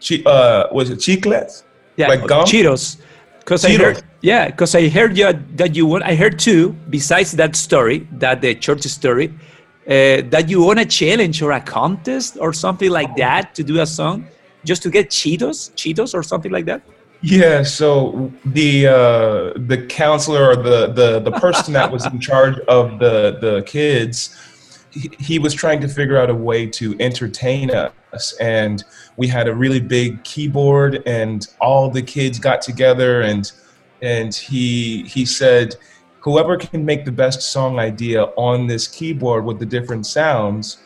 Che- 0.00 0.24
uh, 0.24 0.68
was 0.72 0.90
it 0.90 0.96
chicles? 0.96 1.64
Yeah, 1.96 2.08
like 2.08 2.26
gum? 2.26 2.44
Cheetos. 2.44 2.98
Because 3.40 3.64
I 3.64 3.76
heard, 3.76 4.02
yeah, 4.20 4.46
because 4.46 4.74
I 4.74 4.88
heard 4.88 5.18
you, 5.18 5.32
that 5.56 5.74
you 5.74 5.84
want. 5.84 6.04
I 6.04 6.14
heard 6.14 6.38
too. 6.38 6.76
Besides 6.88 7.32
that 7.32 7.56
story, 7.56 8.06
that 8.12 8.40
the 8.40 8.54
church 8.54 8.82
story, 8.82 9.34
uh, 9.86 10.22
that 10.30 10.48
you 10.48 10.62
won 10.62 10.78
a 10.78 10.84
challenge 10.84 11.42
or 11.42 11.52
a 11.52 11.60
contest 11.60 12.36
or 12.40 12.52
something 12.52 12.90
like 12.90 13.16
that 13.16 13.54
to 13.54 13.64
do 13.64 13.80
a 13.80 13.86
song 13.86 14.26
just 14.64 14.82
to 14.82 14.90
get 14.90 15.10
Cheetos, 15.10 15.72
Cheetos 15.74 16.14
or 16.14 16.22
something 16.22 16.52
like 16.52 16.66
that? 16.66 16.82
Yeah, 17.22 17.62
so 17.62 18.32
the 18.44 18.88
uh, 18.88 19.52
the 19.56 19.86
counselor 19.88 20.50
or 20.50 20.56
the, 20.56 20.88
the, 20.88 21.20
the 21.20 21.30
person 21.32 21.72
that 21.74 21.90
was 21.90 22.04
in 22.06 22.18
charge 22.18 22.58
of 22.66 22.98
the, 22.98 23.38
the 23.40 23.62
kids, 23.62 24.36
he, 24.90 25.08
he 25.20 25.38
was 25.38 25.54
trying 25.54 25.80
to 25.82 25.88
figure 25.88 26.18
out 26.18 26.30
a 26.30 26.34
way 26.34 26.66
to 26.66 26.96
entertain 26.98 27.70
us. 27.70 28.34
And 28.40 28.82
we 29.16 29.28
had 29.28 29.46
a 29.46 29.54
really 29.54 29.78
big 29.78 30.22
keyboard 30.24 31.02
and 31.06 31.46
all 31.60 31.90
the 31.90 32.02
kids 32.02 32.40
got 32.40 32.60
together 32.60 33.22
and 33.22 33.50
and 34.00 34.34
he 34.34 35.04
he 35.04 35.24
said, 35.24 35.76
whoever 36.22 36.56
can 36.56 36.84
make 36.84 37.04
the 37.04 37.12
best 37.12 37.42
song 37.42 37.78
idea 37.78 38.22
on 38.36 38.66
this 38.66 38.86
keyboard 38.86 39.44
with 39.44 39.58
the 39.58 39.66
different 39.66 40.06
sounds, 40.06 40.78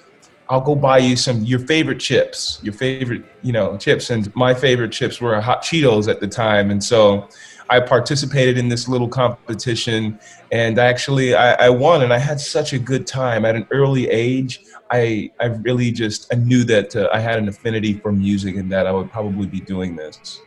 I'll 0.49 0.61
go 0.61 0.75
buy 0.75 0.99
you 0.99 1.16
some 1.16 1.43
your 1.43 1.59
favorite 1.59 2.00
chips, 2.00 2.59
your 2.62 2.73
favorite 2.73 3.25
you 3.43 3.52
know 3.52 3.76
chips. 3.76 4.11
And 4.11 4.35
my 4.35 4.55
favorite 4.55 4.93
chips 4.93 5.21
were 5.21 5.38
hot 5.40 5.62
Cheetos 5.62 6.09
at 6.09 6.21
the 6.21 6.28
time, 6.28 6.71
and 6.71 6.83
so 6.83 7.28
I 7.69 7.81
participated 7.81 8.57
in 8.57 8.69
this 8.69 8.88
little 8.88 9.09
competition, 9.09 10.19
and 10.52 10.78
actually 10.78 11.35
I, 11.35 11.66
I 11.66 11.69
won, 11.69 12.02
and 12.02 12.12
I 12.12 12.19
had 12.19 12.40
such 12.40 12.73
a 12.73 12.78
good 12.78 13.07
time 13.07 13.45
at 13.45 13.57
an 13.57 13.66
early 13.71 14.09
age. 14.09 14.61
I 14.90 15.33
I 15.40 15.47
really 15.47 15.90
just 15.90 16.33
I 16.33 16.37
knew 16.37 16.64
that 16.64 16.95
uh, 16.95 17.09
I 17.12 17.19
had 17.19 17.38
an 17.38 17.49
affinity 17.49 17.95
for 17.95 18.12
music 18.12 18.57
and 18.57 18.71
that 18.71 18.87
I 18.87 18.93
would 18.93 19.11
probably 19.11 19.49
be 19.49 19.61
doing 19.61 19.97
this. 19.97 20.40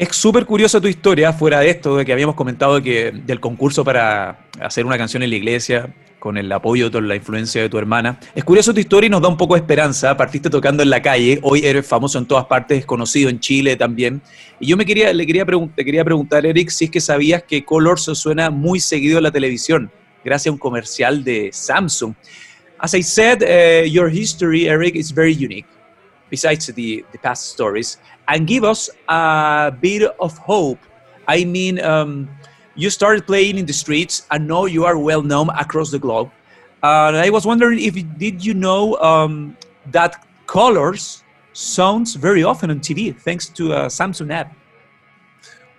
Es 0.00 0.16
súper 0.16 0.46
curiosa 0.46 0.80
tu 0.80 0.88
historia, 0.88 1.30
fuera 1.30 1.60
de 1.60 1.68
esto, 1.68 1.98
de 1.98 2.06
que 2.06 2.12
habíamos 2.14 2.34
comentado 2.34 2.80
que 2.82 3.12
del 3.12 3.38
concurso 3.38 3.84
para 3.84 4.46
hacer 4.58 4.86
una 4.86 4.96
canción 4.96 5.22
en 5.22 5.28
la 5.28 5.36
iglesia, 5.36 5.92
con 6.18 6.38
el 6.38 6.50
apoyo, 6.50 6.88
de 6.88 7.02
la 7.02 7.16
influencia 7.16 7.60
de 7.60 7.68
tu 7.68 7.76
hermana. 7.76 8.18
Es 8.34 8.42
curioso 8.42 8.72
tu 8.72 8.80
historia 8.80 9.08
y 9.08 9.10
nos 9.10 9.20
da 9.20 9.28
un 9.28 9.36
poco 9.36 9.56
de 9.56 9.60
esperanza. 9.60 10.16
Partiste 10.16 10.48
tocando 10.48 10.82
en 10.82 10.88
la 10.88 11.02
calle, 11.02 11.38
hoy 11.42 11.66
eres 11.66 11.86
famoso 11.86 12.18
en 12.18 12.24
todas 12.24 12.46
partes, 12.46 12.86
conocido 12.86 13.28
en 13.28 13.40
Chile 13.40 13.76
también. 13.76 14.22
Y 14.58 14.68
yo 14.68 14.78
me 14.78 14.86
quería, 14.86 15.12
le 15.12 15.26
quería 15.26 15.44
quería 15.76 16.02
preguntar, 16.02 16.46
Eric, 16.46 16.70
si 16.70 16.86
es 16.86 16.90
que 16.90 17.02
sabías 17.02 17.42
que 17.42 17.62
Colors 17.62 18.04
suena 18.14 18.48
muy 18.48 18.80
seguido 18.80 19.18
en 19.18 19.24
la 19.24 19.30
televisión, 19.30 19.90
gracias 20.24 20.50
a 20.50 20.52
un 20.52 20.58
comercial 20.58 21.22
de 21.22 21.50
Samsung. 21.52 22.14
As 22.78 22.94
I 22.94 23.02
said, 23.02 23.42
uh, 23.42 23.86
your 23.86 24.08
history, 24.10 24.66
Eric, 24.66 24.96
is 24.96 25.12
very 25.12 25.34
unique. 25.34 25.66
Besides 26.30 26.66
the, 26.66 27.04
the 27.12 27.18
past 27.18 27.50
stories, 27.50 27.98
and 28.28 28.46
give 28.46 28.64
us 28.64 28.88
a 29.08 29.74
bit 29.80 30.02
of 30.18 30.38
hope. 30.38 30.78
I 31.28 31.44
mean, 31.44 31.80
um, 31.80 32.30
you 32.74 32.88
started 32.90 33.26
playing 33.26 33.58
in 33.58 33.66
the 33.66 33.72
streets. 33.72 34.26
I 34.30 34.38
know 34.38 34.66
you 34.66 34.84
are 34.84 34.96
well 34.96 35.22
known 35.22 35.50
across 35.50 35.90
the 35.90 35.98
globe. 35.98 36.30
Uh, 36.82 37.12
I 37.14 37.28
was 37.30 37.44
wondering 37.44 37.78
if 37.78 37.94
did 38.18 38.44
you 38.44 38.54
know 38.54 38.96
um, 38.96 39.56
that 39.90 40.24
colors 40.46 41.22
sounds 41.52 42.14
very 42.14 42.42
often 42.42 42.70
on 42.70 42.80
TV 42.80 43.14
thanks 43.14 43.48
to 43.48 43.72
a 43.72 43.86
Samsung 43.86 44.32
app. 44.32 44.56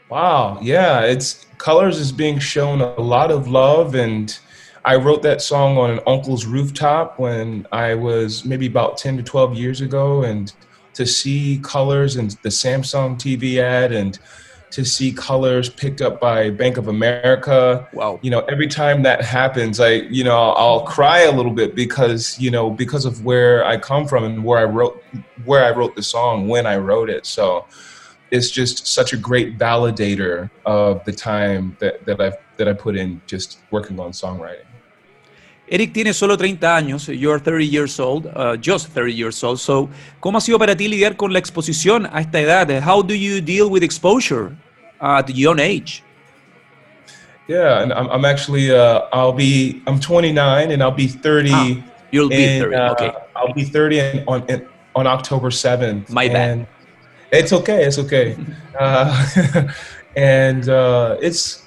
Wow, 0.10 0.60
yeah, 0.62 1.02
it's 1.02 1.46
colors 1.58 1.98
is 1.98 2.12
being 2.12 2.38
shown 2.38 2.82
a 2.82 3.00
lot 3.00 3.32
of 3.32 3.48
love 3.48 3.96
and 3.96 4.38
I 4.84 4.96
wrote 4.96 5.22
that 5.24 5.42
song 5.42 5.78
on 5.78 5.92
an 5.92 6.00
uncle's 6.08 6.46
rooftop 6.46 7.20
when 7.20 7.68
I 7.72 7.94
was 7.94 8.46
maybe 8.46 8.66
about 8.66 8.98
10 8.98 9.18
to 9.18 9.24
12 9.24 9.54
years 9.54 9.82
ago 9.82 10.24
and 10.24 10.52
to 10.94 11.06
see 11.06 11.60
colors 11.64 12.16
and 12.16 12.32
the 12.42 12.50
Samsung 12.50 13.16
TV 13.16 13.58
ad 13.58 13.92
and 13.92 14.18
to 14.72 14.86
see 14.86 15.12
colors 15.12 15.70
picked 15.70 16.02
up 16.02 16.20
by 16.20 16.50
Bank 16.50 16.78
of 16.78 16.88
America. 16.88 17.88
Wow. 17.94 18.20
You 18.22 18.32
know, 18.32 18.40
every 18.42 18.68
time 18.68 19.04
that 19.04 19.24
happens, 19.24 19.80
I, 19.80 19.90
you 19.90 20.24
know, 20.24 20.36
I'll, 20.36 20.56
I'll, 20.58 20.82
cry 20.86 21.22
a 21.22 21.32
little 21.32 21.52
bit 21.52 21.76
because, 21.76 22.40
you 22.40 22.50
know, 22.52 22.70
because 22.70 23.06
of 23.06 23.24
where 23.24 23.66
I 23.66 23.78
come 23.78 24.08
from 24.08 24.24
and 24.24 24.44
where 24.44 24.60
I 24.60 24.64
wrote, 24.64 25.04
where 25.46 25.64
I 25.64 25.72
wrote 25.72 25.96
the 25.96 26.04
song, 26.04 26.48
when 26.48 26.66
I 26.66 26.78
wrote 26.78 27.10
it. 27.10 27.26
So 27.26 27.66
it's 28.32 28.50
just 28.50 28.88
such 28.88 29.12
a 29.14 29.18
great 29.18 29.58
validator 29.58 30.50
of 30.66 31.04
the 31.04 31.12
time 31.12 31.76
that, 31.80 32.06
that 32.06 32.22
I've, 32.22 32.38
that 32.58 32.70
I 32.70 32.74
put 32.74 32.96
in 32.96 33.22
just 33.28 33.60
working 33.72 34.00
on 34.00 34.12
songwriting. 34.12 34.66
Eric 35.74 35.94
tiene 35.94 36.14
solo 36.14 36.36
30 36.36 36.76
años, 36.76 37.08
you're 37.08 37.40
30 37.40 37.66
years 37.66 37.98
old, 37.98 38.28
uh, 38.36 38.58
just 38.62 38.90
30 38.90 39.14
years 39.14 39.42
old. 39.42 39.58
So, 39.58 39.90
¿cómo 40.20 40.38
ha 40.38 40.42
sido 40.42 40.60
para 40.60 40.76
ti 40.76 40.90
lidiar 40.90 41.16
con 41.16 41.32
la 41.32 41.40
exposición 41.40 42.10
a 42.12 42.20
esta 42.20 42.42
edad? 42.42 42.68
How 42.86 43.02
do 43.02 43.14
you 43.14 43.40
deal 43.40 43.70
with 43.70 43.82
exposure 43.82 44.54
at 45.00 45.30
a 45.30 45.34
young 45.34 45.60
age? 45.60 46.04
Yeah, 47.48 47.82
and 47.82 47.94
I'm, 47.94 48.10
I'm 48.10 48.26
actually, 48.26 48.70
uh, 48.70 49.08
I'll 49.14 49.32
be, 49.32 49.82
I'm 49.88 49.98
29 50.02 50.72
and 50.72 50.84
I'll 50.84 50.92
be 50.92 51.08
30. 51.08 51.52
Ah, 51.54 51.76
you'll 52.12 52.28
be 52.28 52.60
30, 52.60 52.76
uh, 52.76 52.92
okay. 52.92 53.12
I'll 53.34 53.54
be 53.54 53.64
30 53.64 54.26
on, 54.28 54.44
in, 54.50 54.68
on 54.94 55.08
October 55.08 55.52
7th. 55.52 56.10
My 56.10 56.28
bad. 56.28 56.68
It's 57.32 57.54
okay, 57.54 57.86
it's 57.86 57.98
okay. 57.98 58.36
uh, 58.78 59.26
and 60.18 60.68
uh, 60.68 61.16
it's, 61.22 61.64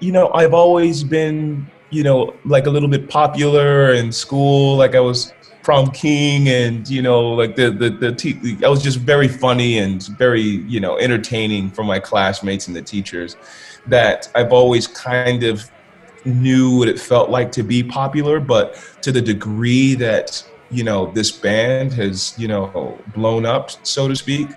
you 0.00 0.12
know, 0.12 0.30
I've 0.34 0.52
always 0.52 1.02
been 1.02 1.66
you 1.92 2.02
know, 2.02 2.34
like 2.44 2.66
a 2.66 2.70
little 2.70 2.88
bit 2.88 3.08
popular 3.08 3.92
in 3.92 4.10
school. 4.10 4.76
Like 4.76 4.94
I 4.94 5.00
was 5.00 5.32
prom 5.62 5.90
king 5.90 6.48
and, 6.48 6.88
you 6.88 7.02
know, 7.02 7.28
like 7.28 7.54
the, 7.54 7.70
the, 7.70 7.90
the, 7.90 8.12
te- 8.12 8.58
I 8.64 8.68
was 8.68 8.82
just 8.82 8.98
very 8.98 9.28
funny 9.28 9.78
and 9.78 10.04
very, 10.18 10.40
you 10.40 10.80
know, 10.80 10.98
entertaining 10.98 11.70
for 11.70 11.84
my 11.84 12.00
classmates 12.00 12.66
and 12.66 12.74
the 12.74 12.82
teachers 12.82 13.36
that 13.86 14.30
I've 14.34 14.52
always 14.52 14.86
kind 14.86 15.44
of 15.44 15.70
knew 16.24 16.78
what 16.78 16.88
it 16.88 16.98
felt 16.98 17.30
like 17.30 17.52
to 17.52 17.62
be 17.62 17.82
popular, 17.82 18.40
but 18.40 18.76
to 19.02 19.12
the 19.12 19.20
degree 19.20 19.94
that, 19.96 20.42
you 20.70 20.82
know, 20.82 21.12
this 21.12 21.30
band 21.30 21.92
has, 21.92 22.34
you 22.38 22.48
know, 22.48 22.98
blown 23.14 23.44
up, 23.44 23.70
so 23.86 24.08
to 24.08 24.16
speak, 24.16 24.48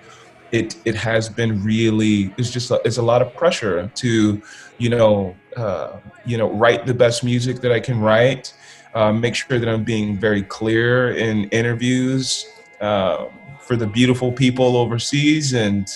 it, 0.52 0.76
it 0.84 0.94
has 0.94 1.28
been 1.28 1.62
really, 1.62 2.34
it's 2.36 2.50
just, 2.50 2.70
it's 2.84 2.98
a 2.98 3.02
lot 3.02 3.22
of 3.22 3.34
pressure 3.34 3.90
to, 3.96 4.42
you 4.78 4.88
know, 4.88 5.34
uh, 5.56 5.98
you 6.24 6.36
know, 6.36 6.50
write 6.52 6.86
the 6.86 6.94
best 6.94 7.24
music 7.24 7.60
that 7.60 7.72
I 7.72 7.80
can 7.80 8.00
write. 8.00 8.52
Uh, 8.94 9.12
make 9.12 9.34
sure 9.34 9.58
that 9.58 9.68
I'm 9.68 9.84
being 9.84 10.18
very 10.18 10.42
clear 10.42 11.10
in 11.10 11.50
interviews 11.50 12.46
uh, 12.80 13.26
for 13.60 13.76
the 13.76 13.86
beautiful 13.86 14.32
people 14.32 14.76
overseas, 14.76 15.52
and 15.52 15.86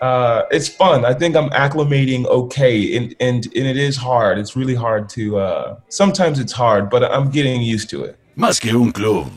uh, 0.00 0.42
it's 0.52 0.68
fun. 0.68 1.04
I 1.04 1.14
think 1.14 1.34
I'm 1.34 1.50
acclimating 1.50 2.26
okay, 2.26 2.96
and, 2.96 3.14
and 3.18 3.44
and 3.46 3.66
it 3.66 3.76
is 3.76 3.96
hard. 3.96 4.38
It's 4.38 4.54
really 4.54 4.76
hard 4.76 5.08
to. 5.10 5.38
Uh, 5.38 5.76
sometimes 5.88 6.38
it's 6.38 6.52
hard, 6.52 6.90
but 6.90 7.02
I'm 7.02 7.28
getting 7.30 7.60
used 7.60 7.90
to 7.90 8.04
it. 8.04 8.16
Más 8.36 8.60
que 8.60 8.70
un 8.70 8.92
club, 8.92 9.32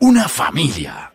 una 0.00 0.26
familia. 0.26 1.09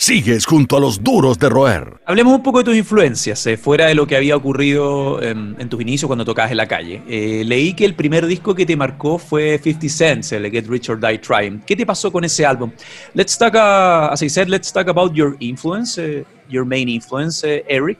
Sigues 0.00 0.46
junto 0.46 0.76
a 0.76 0.80
los 0.80 1.02
duros 1.02 1.40
de 1.40 1.48
roer. 1.48 2.00
Hablemos 2.06 2.32
un 2.32 2.40
poco 2.44 2.58
de 2.58 2.64
tus 2.64 2.76
influencias, 2.76 3.44
eh, 3.48 3.56
fuera 3.56 3.86
de 3.86 3.96
lo 3.96 4.06
que 4.06 4.14
había 4.14 4.36
ocurrido 4.36 5.20
en, 5.20 5.68
tus 5.68 5.82
inicios 5.82 6.06
cuando 6.06 6.24
tocabas 6.24 6.52
en 6.52 6.56
la 6.56 6.68
calle. 6.68 7.02
Eh, 7.08 7.42
leí 7.44 7.74
que 7.74 7.84
el 7.84 7.96
primer 7.96 8.24
disco 8.28 8.54
que 8.54 8.64
te 8.64 8.76
marcó 8.76 9.18
fue 9.18 9.58
50 9.58 9.88
Cent, 9.88 10.32
el 10.32 10.48
Get 10.52 10.68
Rich 10.68 10.88
or 10.90 11.00
Die 11.00 11.18
Trying. 11.18 11.62
¿Qué 11.66 11.74
te 11.74 11.84
pasó 11.84 12.12
con 12.12 12.22
ese 12.22 12.46
álbum? 12.46 12.70
Let's 13.12 13.36
talk, 13.36 13.54
uh, 13.54 14.12
as 14.12 14.22
I 14.22 14.28
said, 14.28 14.48
let's 14.48 14.72
talk 14.72 14.86
about 14.86 15.16
your 15.16 15.36
influence, 15.40 16.00
uh, 16.00 16.22
your 16.48 16.64
main 16.64 16.88
influence, 16.88 17.44
Eric. 17.44 17.98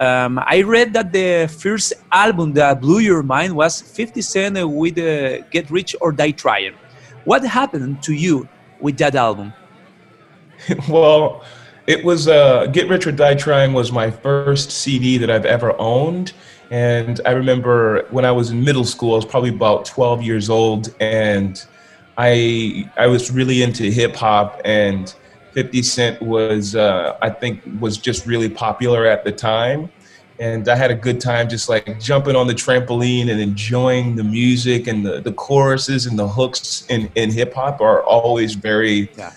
Um, 0.00 0.40
I 0.48 0.64
read 0.64 0.94
that 0.94 1.12
the 1.12 1.46
first 1.48 1.92
album 2.10 2.54
that 2.54 2.80
blew 2.80 2.98
your 2.98 3.22
mind 3.22 3.54
was 3.54 3.80
50 3.80 4.20
Cent 4.20 4.58
with 4.68 4.98
uh, 4.98 5.46
Get 5.52 5.70
Rich 5.70 5.94
or 6.00 6.10
Die 6.10 6.32
Trying. 6.32 6.74
What 7.24 7.44
happened 7.44 8.02
to 8.02 8.12
you 8.12 8.48
with 8.80 8.98
that 8.98 9.14
album? 9.14 9.52
well, 10.88 11.44
it 11.86 12.04
was 12.04 12.28
uh, 12.28 12.66
Get 12.66 12.88
Rich 12.88 13.06
or 13.06 13.12
Die 13.12 13.34
Trying 13.34 13.72
was 13.72 13.92
my 13.92 14.10
first 14.10 14.70
CD 14.70 15.18
that 15.18 15.30
I've 15.30 15.46
ever 15.46 15.78
owned. 15.80 16.32
And 16.70 17.20
I 17.24 17.30
remember 17.30 18.06
when 18.10 18.24
I 18.24 18.32
was 18.32 18.50
in 18.50 18.64
middle 18.64 18.84
school, 18.84 19.12
I 19.12 19.16
was 19.16 19.24
probably 19.24 19.50
about 19.50 19.84
12 19.84 20.22
years 20.22 20.50
old, 20.50 20.94
and 20.98 21.64
I 22.18 22.90
I 22.96 23.06
was 23.06 23.30
really 23.30 23.62
into 23.62 23.84
hip 23.84 24.16
hop, 24.16 24.60
and 24.64 25.14
50 25.52 25.82
Cent 25.82 26.20
was 26.20 26.74
uh, 26.74 27.16
I 27.22 27.30
think 27.30 27.62
was 27.78 27.98
just 27.98 28.26
really 28.26 28.48
popular 28.48 29.06
at 29.06 29.22
the 29.22 29.30
time, 29.30 29.92
and 30.40 30.68
I 30.68 30.74
had 30.74 30.90
a 30.90 30.96
good 30.96 31.20
time 31.20 31.48
just 31.48 31.68
like 31.68 32.00
jumping 32.00 32.34
on 32.34 32.48
the 32.48 32.54
trampoline 32.54 33.30
and 33.30 33.40
enjoying 33.40 34.16
the 34.16 34.24
music 34.24 34.88
and 34.88 35.06
the, 35.06 35.20
the 35.20 35.32
choruses 35.32 36.06
and 36.06 36.18
the 36.18 36.26
hooks 36.26 36.84
in, 36.88 37.08
in 37.14 37.30
hip 37.30 37.54
hop 37.54 37.80
are 37.80 38.02
always 38.02 38.56
very 38.56 39.08
yeah 39.16 39.32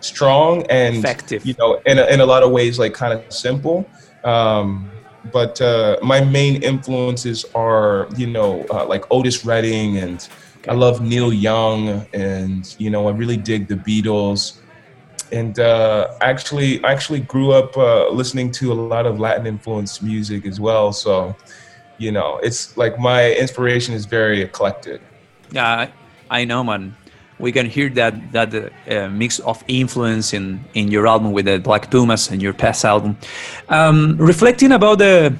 strong 0.00 0.64
and 0.70 0.96
effective. 0.96 1.44
You 1.44 1.54
know, 1.58 1.80
in 1.86 1.98
a, 1.98 2.06
in 2.06 2.20
a 2.20 2.26
lot 2.26 2.42
of 2.42 2.50
ways, 2.50 2.78
like 2.78 2.94
kind 2.94 3.12
of 3.12 3.32
simple. 3.32 3.88
Um, 4.24 4.90
but 5.32 5.60
uh, 5.60 5.98
my 6.02 6.20
main 6.20 6.62
influences 6.62 7.44
are, 7.54 8.08
you 8.16 8.26
know, 8.26 8.64
uh, 8.70 8.86
like 8.86 9.04
Otis 9.10 9.44
Redding, 9.44 9.98
and 9.98 10.28
okay. 10.58 10.70
I 10.70 10.74
love 10.74 11.00
Neil 11.00 11.32
Young, 11.32 12.06
and 12.14 12.74
you 12.78 12.90
know, 12.90 13.08
I 13.08 13.12
really 13.12 13.36
dig 13.36 13.68
the 13.68 13.76
Beatles. 13.76 14.58
And 15.32 15.60
uh, 15.60 16.16
actually, 16.22 16.82
I 16.84 16.90
actually 16.90 17.20
grew 17.20 17.52
up 17.52 17.76
uh, 17.76 18.08
listening 18.08 18.50
to 18.52 18.72
a 18.72 18.74
lot 18.74 19.06
of 19.06 19.20
Latin 19.20 19.46
influenced 19.46 20.02
music 20.02 20.44
as 20.44 20.58
well. 20.58 20.92
So, 20.92 21.36
you 21.98 22.10
know, 22.10 22.40
it's 22.42 22.76
like 22.76 22.98
my 22.98 23.32
inspiration 23.34 23.94
is 23.94 24.06
very 24.06 24.42
eclectic. 24.42 25.00
Yeah, 25.52 25.90
I 26.30 26.44
know, 26.44 26.64
man 26.64 26.96
we 27.40 27.50
can 27.50 27.66
hear 27.66 27.88
that 27.90 28.14
that 28.32 28.54
uh, 28.54 29.08
mix 29.08 29.40
of 29.40 29.64
influence 29.66 30.32
in 30.32 30.60
in 30.74 30.90
your 30.90 31.06
album 31.06 31.32
with 31.32 31.46
the 31.46 31.58
Black 31.58 31.90
Pumas 31.90 32.30
and 32.30 32.40
your 32.42 32.52
past 32.52 32.84
album. 32.84 33.16
Um, 33.68 34.16
reflecting 34.18 34.72
about 34.72 34.98
the 34.98 35.34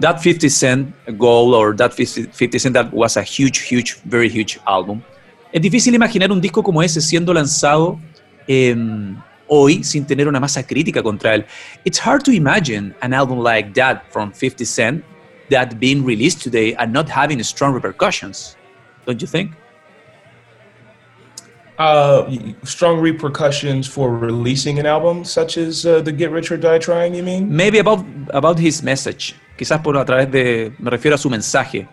that 0.00 0.20
50 0.20 0.48
Cent 0.48 1.18
goal 1.18 1.54
or 1.54 1.74
that 1.74 1.92
50, 1.92 2.24
50 2.24 2.58
Cent 2.58 2.74
that 2.74 2.92
was 2.92 3.16
a 3.16 3.22
huge, 3.22 3.58
huge, 3.58 3.96
very 4.04 4.28
huge 4.28 4.58
album. 4.66 5.02
Es 5.52 5.62
difícil 5.62 5.94
imaginar 5.94 6.32
un 6.32 6.40
disco 6.40 6.62
como 6.62 6.82
ese 6.82 7.00
siendo 7.00 7.32
lanzado 7.32 8.00
eh, 8.48 8.74
hoy 9.46 9.84
sin 9.84 10.04
tener 10.04 10.26
una 10.26 10.40
masa 10.40 10.66
crítica 10.66 11.02
contra 11.02 11.34
él. 11.34 11.44
It's 11.84 11.98
hard 11.98 12.24
to 12.24 12.32
imagine 12.32 12.94
an 13.02 13.12
album 13.12 13.38
like 13.38 13.72
that 13.74 14.02
from 14.10 14.32
50 14.32 14.64
Cent 14.64 15.04
that 15.50 15.78
being 15.78 16.04
released 16.04 16.42
today 16.42 16.74
and 16.74 16.92
not 16.92 17.08
having 17.08 17.42
strong 17.44 17.72
repercussions. 17.72 18.56
Don't 19.06 19.20
you 19.20 19.28
think? 19.28 19.52
Uh, 21.78 22.30
strong 22.64 23.00
repercussions 23.00 23.86
for 23.86 24.16
releasing 24.16 24.78
an 24.78 24.86
album, 24.86 25.24
such 25.24 25.56
as 25.56 25.84
uh, 25.84 26.00
the 26.00 26.12
Get 26.12 26.30
Rich 26.30 26.52
or 26.52 26.56
Die 26.56 26.78
Trying. 26.78 27.14
You 27.14 27.22
mean? 27.22 27.54
Maybe 27.54 27.78
about 27.78 28.04
about 28.30 28.58
his 28.58 28.82
message. 28.82 29.34
Quizás 29.56 29.82
por 29.82 29.96
a 29.96 30.04
través 30.04 30.30
de, 30.30 30.72
me 30.78 30.90
refiero 30.90 31.14
a 31.14 31.18
su 31.18 31.30
mensaje. 31.30 31.88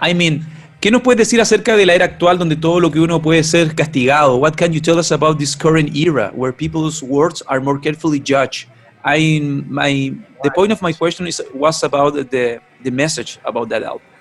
I 0.00 0.14
mean, 0.14 0.44
¿qué 0.80 0.90
nos 0.90 1.02
puedes 1.02 1.18
decir 1.18 1.40
acerca 1.40 1.76
de 1.76 1.86
la 1.86 1.94
era 1.94 2.04
actual 2.04 2.38
donde 2.38 2.56
todo 2.56 2.80
lo 2.80 2.90
que 2.90 3.00
uno 3.00 3.22
puede 3.22 3.42
ser 3.44 3.74
castigado? 3.74 4.36
What 4.36 4.56
can 4.56 4.72
you 4.72 4.80
tell 4.80 4.98
us 4.98 5.12
about 5.12 5.38
this 5.38 5.56
current 5.56 5.94
era 5.94 6.30
where 6.34 6.52
people's 6.52 7.02
words 7.02 7.42
are 7.46 7.60
more 7.60 7.80
carefully 7.80 8.20
judged? 8.20 8.68
I 9.04 9.40
my 9.68 10.14
the 10.42 10.50
point 10.50 10.72
of 10.72 10.80
my 10.82 10.92
question 10.92 11.26
is 11.26 11.42
was 11.54 11.82
about 11.82 12.14
the 12.30 12.60
the 12.82 12.90
message 12.90 13.38
about 13.44 13.68
that 13.70 13.82
album. 13.82 14.11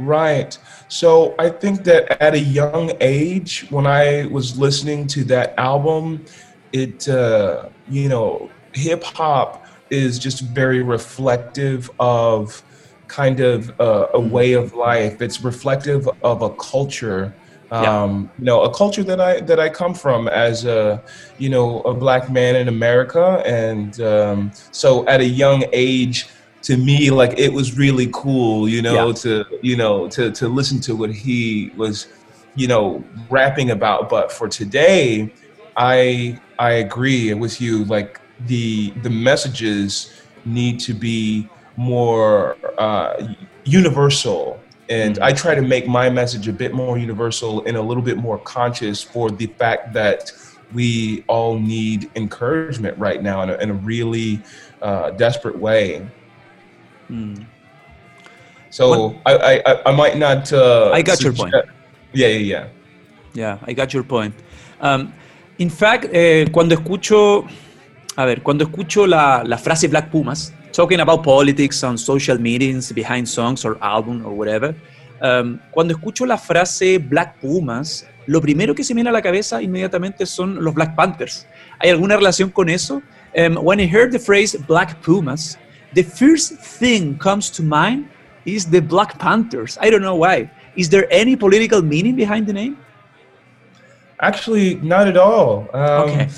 Right. 0.00 0.56
So 0.88 1.34
I 1.38 1.50
think 1.50 1.84
that 1.84 2.22
at 2.22 2.32
a 2.32 2.38
young 2.38 2.92
age, 3.02 3.66
when 3.68 3.86
I 3.86 4.26
was 4.26 4.58
listening 4.58 5.06
to 5.08 5.24
that 5.24 5.52
album, 5.58 6.24
it, 6.72 7.06
uh, 7.06 7.68
you 7.88 8.08
know, 8.08 8.50
hip 8.72 9.02
hop 9.02 9.66
is 9.90 10.18
just 10.18 10.40
very 10.40 10.82
reflective 10.82 11.90
of 12.00 12.62
kind 13.08 13.40
of 13.40 13.78
uh, 13.78 14.06
a 14.14 14.20
way 14.20 14.54
of 14.54 14.72
life. 14.72 15.20
It's 15.20 15.42
reflective 15.42 16.08
of 16.22 16.40
a 16.40 16.50
culture. 16.50 17.34
Um, 17.70 18.30
you 18.38 18.46
know, 18.46 18.62
a 18.62 18.74
culture 18.74 19.04
that 19.04 19.20
I 19.20 19.40
that 19.42 19.60
I 19.60 19.68
come 19.68 19.94
from 19.94 20.28
as 20.28 20.64
a 20.64 21.02
you 21.38 21.50
know 21.50 21.82
a 21.82 21.94
black 21.94 22.28
man 22.30 22.56
in 22.56 22.66
America, 22.66 23.42
and 23.46 24.00
um, 24.00 24.50
so 24.72 25.06
at 25.06 25.20
a 25.20 25.26
young 25.26 25.64
age, 25.72 26.28
to 26.62 26.76
me 26.76 27.10
like 27.10 27.38
it 27.38 27.52
was 27.52 27.76
really 27.76 28.08
cool 28.12 28.68
you 28.68 28.82
know 28.82 29.08
yeah. 29.08 29.12
to 29.14 29.44
you 29.62 29.76
know 29.76 30.08
to 30.08 30.30
to 30.32 30.48
listen 30.48 30.80
to 30.80 30.94
what 30.94 31.10
he 31.10 31.72
was 31.76 32.08
you 32.54 32.68
know 32.68 33.02
rapping 33.30 33.70
about 33.70 34.08
but 34.08 34.30
for 34.30 34.48
today 34.48 35.32
i 35.76 36.38
i 36.58 36.72
agree 36.72 37.32
with 37.34 37.60
you 37.60 37.84
like 37.84 38.20
the 38.46 38.90
the 39.02 39.10
messages 39.10 40.22
need 40.44 40.80
to 40.80 40.92
be 40.94 41.48
more 41.76 42.56
uh, 42.78 43.28
universal 43.64 44.60
and 44.88 45.14
mm-hmm. 45.14 45.24
i 45.24 45.32
try 45.32 45.54
to 45.54 45.62
make 45.62 45.86
my 45.86 46.10
message 46.10 46.48
a 46.48 46.52
bit 46.52 46.74
more 46.74 46.98
universal 46.98 47.64
and 47.64 47.76
a 47.76 47.82
little 47.82 48.02
bit 48.02 48.18
more 48.18 48.38
conscious 48.38 49.02
for 49.02 49.30
the 49.30 49.46
fact 49.46 49.92
that 49.92 50.32
we 50.72 51.24
all 51.26 51.58
need 51.58 52.10
encouragement 52.14 52.96
right 52.96 53.22
now 53.22 53.42
in 53.42 53.50
a, 53.50 53.54
in 53.54 53.70
a 53.70 53.74
really 53.74 54.40
uh, 54.82 55.10
desperate 55.10 55.58
way 55.58 56.08
Mm. 57.10 57.46
So 58.70 59.16
I, 59.26 59.60
I, 59.66 59.82
I 59.86 59.92
might 59.92 60.16
not. 60.16 60.52
Uh, 60.52 60.90
I 60.94 61.02
got 61.02 61.20
your 61.20 61.32
point. 61.32 61.52
Yeah, 62.12 62.28
yeah, 62.28 62.38
yeah. 62.38 62.68
Yeah, 63.34 63.58
I 63.66 63.72
got 63.72 63.92
your 63.92 64.04
point. 64.04 64.34
Um, 64.80 65.12
in 65.58 65.70
fact, 65.70 66.06
eh, 66.12 66.46
cuando 66.50 66.74
escucho, 66.74 67.46
a 68.16 68.24
ver, 68.24 68.42
cuando 68.42 68.64
escucho 68.64 69.06
la, 69.06 69.42
la 69.44 69.58
frase 69.58 69.88
Black 69.88 70.10
Pumas, 70.10 70.52
talking 70.72 71.00
about 71.00 71.22
politics 71.22 71.82
on 71.82 71.98
social 71.98 72.38
meetings, 72.38 72.92
behind 72.92 73.28
songs 73.28 73.64
or 73.64 73.76
album 73.82 74.24
or 74.24 74.32
whatever, 74.32 74.74
um, 75.20 75.58
cuando 75.72 75.94
escucho 75.94 76.24
la 76.26 76.38
frase 76.38 76.98
Black 76.98 77.40
Pumas, 77.40 78.06
lo 78.26 78.40
primero 78.40 78.74
que 78.74 78.84
se 78.84 78.94
me 78.94 78.98
viene 78.98 79.10
a 79.10 79.12
la 79.12 79.22
cabeza 79.22 79.60
inmediatamente 79.60 80.26
son 80.26 80.62
los 80.62 80.74
Black 80.74 80.94
Panthers. 80.94 81.46
¿Hay 81.78 81.90
alguna 81.90 82.16
relación 82.16 82.50
con 82.50 82.68
eso? 82.68 83.02
Um, 83.36 83.56
when 83.58 83.80
I 83.80 83.86
heard 83.86 84.12
the 84.12 84.18
phrase 84.18 84.56
Black 84.66 85.00
Pumas, 85.02 85.58
the 85.94 86.02
first 86.02 86.52
thing 86.52 87.18
comes 87.18 87.50
to 87.50 87.62
mind 87.62 88.08
is 88.44 88.66
the 88.66 88.80
Black 88.80 89.18
Panthers. 89.18 89.78
I 89.80 89.90
don't 89.90 90.02
know 90.02 90.16
why. 90.16 90.50
Is 90.76 90.88
there 90.88 91.06
any 91.10 91.36
political 91.36 91.82
meaning 91.82 92.16
behind 92.16 92.46
the 92.46 92.52
name? 92.52 92.78
Actually, 94.20 94.76
not 94.76 95.08
at 95.08 95.16
all. 95.16 95.68
Um, 95.74 96.10
okay. 96.10 96.28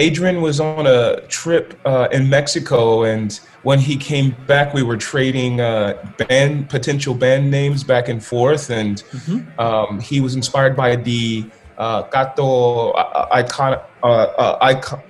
Adrian 0.00 0.42
was 0.42 0.60
on 0.60 0.86
a 0.86 1.20
trip 1.22 1.78
uh, 1.84 2.08
in 2.12 2.28
Mexico, 2.28 3.02
and 3.02 3.40
when 3.62 3.80
he 3.80 3.96
came 3.96 4.36
back, 4.46 4.72
we 4.72 4.82
were 4.82 4.96
trading 4.96 5.60
uh, 5.60 5.94
band 6.28 6.68
potential 6.68 7.14
band 7.14 7.50
names 7.50 7.82
back 7.82 8.08
and 8.08 8.24
forth, 8.24 8.70
and 8.70 9.02
mm-hmm. 9.10 9.60
um, 9.60 9.98
he 9.98 10.20
was 10.20 10.36
inspired 10.36 10.76
by 10.76 10.94
the 10.94 11.50
uh, 11.78 12.02
Gato 12.02 12.90
uh, 12.90 13.28
icon, 13.32 13.80
uh, 14.04 14.06
uh, 14.06 14.58
icon, 14.60 15.02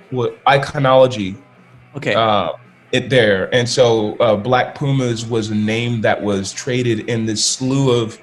iconology. 0.47 1.35
Okay 1.95 2.15
it 2.91 3.09
there. 3.09 3.53
And 3.53 3.67
so 3.67 4.15
uh, 4.17 4.35
Black 4.35 4.75
Pumas 4.75 5.25
was 5.25 5.49
a 5.49 5.55
name 5.55 6.01
that 6.01 6.21
was 6.21 6.51
traded 6.51 7.09
in 7.09 7.25
this 7.25 7.43
slew 7.43 7.91
of 7.91 8.19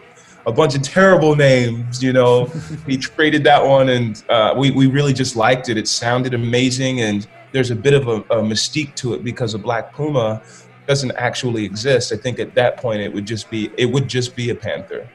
a 0.46 0.52
bunch 0.52 0.74
of 0.74 0.82
terrible 0.82 1.34
names, 1.34 2.02
you 2.02 2.12
know. 2.12 2.50
we 2.86 2.96
traded 2.96 3.44
that 3.44 3.64
one 3.64 3.88
and 3.88 4.24
uh, 4.28 4.54
we, 4.56 4.70
we 4.70 4.86
really 4.86 5.12
just 5.12 5.36
liked 5.36 5.68
it. 5.68 5.76
It 5.76 5.88
sounded 5.88 6.34
amazing 6.34 7.00
and 7.00 7.26
there's 7.52 7.70
a 7.70 7.76
bit 7.76 7.94
of 7.94 8.08
a, 8.08 8.16
a 8.34 8.42
mystique 8.42 8.94
to 8.96 9.14
it 9.14 9.24
because 9.24 9.54
a 9.54 9.58
Black 9.58 9.92
Puma 9.92 10.42
doesn't 10.86 11.12
actually 11.12 11.64
exist. 11.64 12.12
I 12.12 12.16
think 12.16 12.38
at 12.38 12.54
that 12.54 12.76
point 12.76 13.00
it 13.00 13.12
would 13.12 13.26
just 13.26 13.50
be 13.50 13.70
it 13.76 13.86
would 13.86 14.08
just 14.08 14.36
be 14.36 14.50
a 14.50 14.54
panther. 14.54 15.08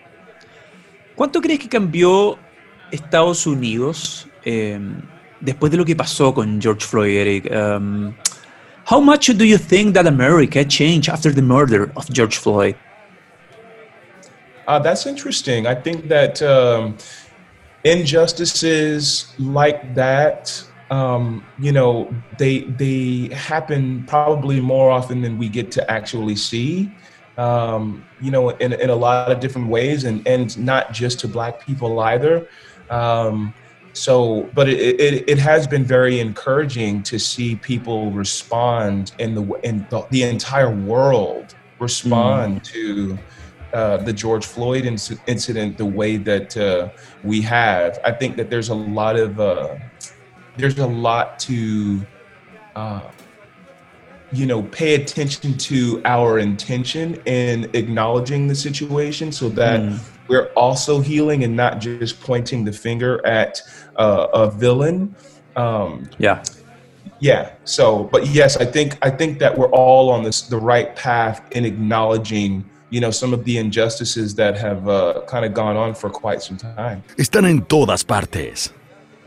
¿Cuánto 1.16 1.42
crees 1.42 1.60
que 1.60 1.70
cambió 1.70 2.38
Estados 2.92 3.46
Unidos 3.46 4.28
eh, 4.44 4.80
después 5.40 5.72
de 5.72 5.78
lo 5.78 5.86
que 5.86 5.96
pasó 5.96 6.34
con 6.34 6.60
George 6.60 6.86
Floyd, 6.86 7.16
Eric? 7.16 7.52
Um, 7.52 8.16
How 8.92 9.00
much 9.00 9.28
do 9.28 9.46
you 9.46 9.58
think 9.58 9.94
that 9.94 10.06
America 10.06 10.66
changed 10.66 11.08
after 11.08 11.32
the 11.32 11.42
murder 11.42 11.94
of 11.96 12.12
George 12.12 12.36
Floyd? 12.36 12.76
Uh, 14.68 14.80
that's 14.80 15.06
interesting. 15.06 15.66
I 15.66 15.76
think 15.76 16.10
that 16.10 16.42
um, 16.42 16.98
injustices 17.86 19.34
like 19.40 19.96
that, 19.96 20.62
um, 20.90 21.42
you 21.58 21.72
know, 21.72 22.14
they 22.38 22.64
they 22.84 23.34
happen 23.34 24.04
probably 24.08 24.60
more 24.60 24.92
often 24.92 25.22
than 25.22 25.38
we 25.38 25.48
get 25.48 25.72
to 25.72 25.90
actually 25.90 26.36
see. 26.36 26.92
Um, 27.38 28.04
you 28.20 28.30
know, 28.30 28.50
in, 28.50 28.74
in 28.74 28.90
a 28.90 28.96
lot 29.08 29.32
of 29.32 29.40
different 29.40 29.70
ways, 29.70 30.04
and 30.04 30.28
and 30.28 30.58
not 30.58 30.92
just 30.92 31.18
to 31.22 31.30
Black 31.30 31.66
people 31.66 31.98
either. 32.02 32.46
Um, 32.90 33.54
so 33.94 34.50
but 34.54 34.70
it, 34.70 35.00
it, 35.00 35.30
it, 35.30 35.38
has 35.38 35.68
been 35.68 35.84
very 35.84 36.20
encouraging 36.20 37.04
to 37.04 37.20
see 37.20 37.56
people 37.58 38.12
respond 38.12 39.12
in 39.20 39.36
the 39.36 39.44
in 39.64 39.86
the, 39.90 40.06
the 40.12 40.24
entire 40.24 40.74
world 40.74 41.56
respond 41.80 42.62
mm. 42.62 42.64
to 42.64 43.20
uh, 43.74 43.98
the 43.98 44.14
George 44.14 44.46
Floyd 44.46 44.84
inc- 44.84 45.20
incident 45.28 45.78
the 45.78 45.86
way 45.86 46.18
that 46.18 46.56
uh, 46.58 46.90
we 47.24 47.42
have. 47.42 48.00
I 48.04 48.12
think 48.12 48.36
that 48.38 48.50
there's 48.50 48.70
a 48.70 48.76
lot 48.76 49.16
of 49.16 49.40
uh, 49.40 49.76
there's 50.58 50.78
a 50.80 50.88
lot 50.88 51.40
to 51.40 52.06
uh, 52.76 53.02
you 54.32 54.46
know 54.46 54.64
pay 54.64 54.96
attention 54.96 55.58
to 55.58 56.02
our 56.06 56.40
intention 56.40 57.16
in 57.26 57.70
acknowledging 57.74 58.48
the 58.48 58.56
situation 58.56 59.32
so 59.32 59.50
that 59.50 59.80
mm. 59.80 60.00
We're 60.28 60.48
also 60.54 61.02
healing 61.02 61.44
and 61.44 61.56
not 61.56 61.80
just 61.80 62.22
pointing 62.22 62.64
the 62.66 62.72
finger 62.72 63.26
at 63.26 63.62
uh, 63.98 64.28
a 64.34 64.50
villain. 64.50 65.16
Um, 65.56 66.10
yeah. 66.18 66.44
Yeah. 67.20 67.54
So, 67.66 68.06
but 68.06 68.28
yes, 68.28 68.58
I 68.58 68.66
think 68.66 68.98
I 69.02 69.10
think 69.10 69.40
that 69.40 69.58
we're 69.58 69.70
all 69.70 70.10
on 70.10 70.24
this 70.24 70.42
the 70.42 70.58
right 70.58 70.96
path 70.96 71.42
in 71.52 71.66
acknowledging, 71.66 72.66
you 72.90 73.00
know, 73.00 73.12
some 73.12 73.34
of 73.34 73.44
the 73.44 73.58
injustices 73.58 74.36
that 74.36 74.58
have 74.58 74.88
uh, 74.88 75.22
kind 75.28 75.46
of 75.46 75.54
gone 75.54 75.78
on 75.78 75.94
for 75.94 76.10
quite 76.10 76.42
some 76.42 76.58
time. 76.58 77.04
Están 77.18 77.46
en 77.46 77.62
todas 77.62 78.04
partes. 78.04 78.74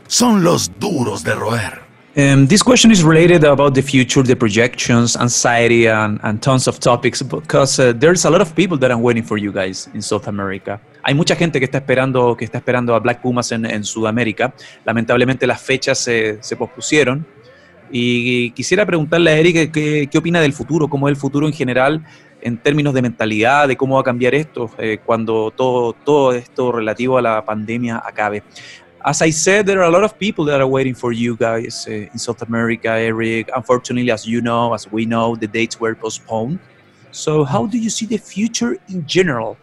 Son 0.07 0.43
los 0.43 0.69
duros 0.79 1.23
de 1.23 1.35
roer. 1.35 1.84
Um, 2.17 2.47
this 2.47 2.63
question 2.63 2.91
is 2.91 3.03
related 3.03 3.43
about 3.43 3.73
the 3.73 3.81
future, 3.81 4.23
the 4.23 4.37
projections, 4.37 5.17
anxiety, 5.17 5.87
and, 5.87 6.17
and 6.23 6.41
tons 6.41 6.65
of 6.65 6.79
topics 6.79 7.21
because 7.21 7.77
uh, 7.77 7.91
there's 7.91 8.23
a 8.23 8.29
lot 8.29 8.39
of 8.39 8.55
people 8.55 8.77
that 8.77 8.89
are 8.89 8.97
waiting 8.97 9.21
for 9.21 9.37
you 9.37 9.51
guys 9.51 9.89
in 9.93 10.01
South 10.01 10.29
America. 10.29 10.79
Hay 11.03 11.13
mucha 11.13 11.35
gente 11.35 11.59
que 11.59 11.65
está 11.65 11.79
esperando, 11.79 12.37
que 12.37 12.45
está 12.45 12.59
esperando 12.59 12.95
a 12.95 12.99
Black 12.99 13.21
Pumas 13.21 13.51
en, 13.51 13.65
en 13.65 13.83
Sudamérica. 13.83 14.53
Lamentablemente 14.85 15.45
las 15.45 15.61
fechas 15.61 15.99
se, 15.99 16.41
se, 16.41 16.55
pospusieron. 16.55 17.27
Y 17.91 18.51
quisiera 18.51 18.85
preguntarle 18.85 19.31
a 19.31 19.37
Eric 19.37 19.73
qué, 19.73 20.07
qué, 20.09 20.17
opina 20.17 20.39
del 20.39 20.53
futuro, 20.53 20.87
cómo 20.87 21.09
es 21.09 21.11
el 21.11 21.17
futuro 21.17 21.47
en 21.47 21.53
general 21.53 22.05
en 22.41 22.57
términos 22.59 22.93
de 22.93 23.01
mentalidad, 23.01 23.67
de 23.67 23.75
cómo 23.75 23.95
va 23.95 24.01
a 24.01 24.03
cambiar 24.05 24.35
esto 24.35 24.69
eh, 24.77 24.99
cuando 25.03 25.51
todo, 25.51 25.93
todo 25.93 26.31
esto 26.31 26.71
relativo 26.71 27.17
a 27.17 27.21
la 27.21 27.43
pandemia 27.43 28.01
acabe. 28.05 28.43
As 29.05 29.21
I 29.21 29.29
said, 29.29 29.67
there 29.67 29.79
are 29.81 29.87
a 29.87 29.91
lot 29.91 30.03
of 30.03 30.17
people 30.17 30.43
that 30.45 30.59
are 30.59 30.67
waiting 30.67 30.95
for 30.95 31.11
you 31.11 31.35
guys 31.35 31.85
uh, 31.87 31.91
in 31.91 32.17
South 32.17 32.41
America, 32.41 32.89
Eric. 32.89 33.51
Unfortunately, 33.55 34.09
as 34.09 34.25
you 34.25 34.41
know, 34.41 34.73
as 34.73 34.91
we 34.91 35.05
know, 35.05 35.35
the 35.35 35.47
dates 35.47 35.79
were 35.79 35.93
postponed. 35.93 36.57
So, 37.11 37.43
how 37.43 37.67
do 37.67 37.77
you 37.77 37.91
see 37.91 38.07
the 38.07 38.17
future 38.17 38.77
in 38.89 39.05
general 39.05 39.57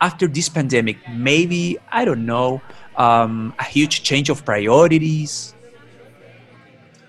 after 0.00 0.26
this 0.26 0.48
pandemic? 0.48 0.96
Maybe, 1.10 1.76
I 1.92 2.06
don't 2.06 2.24
know, 2.24 2.62
um, 2.96 3.54
a 3.58 3.64
huge 3.64 4.02
change 4.02 4.30
of 4.30 4.46
priorities? 4.46 5.54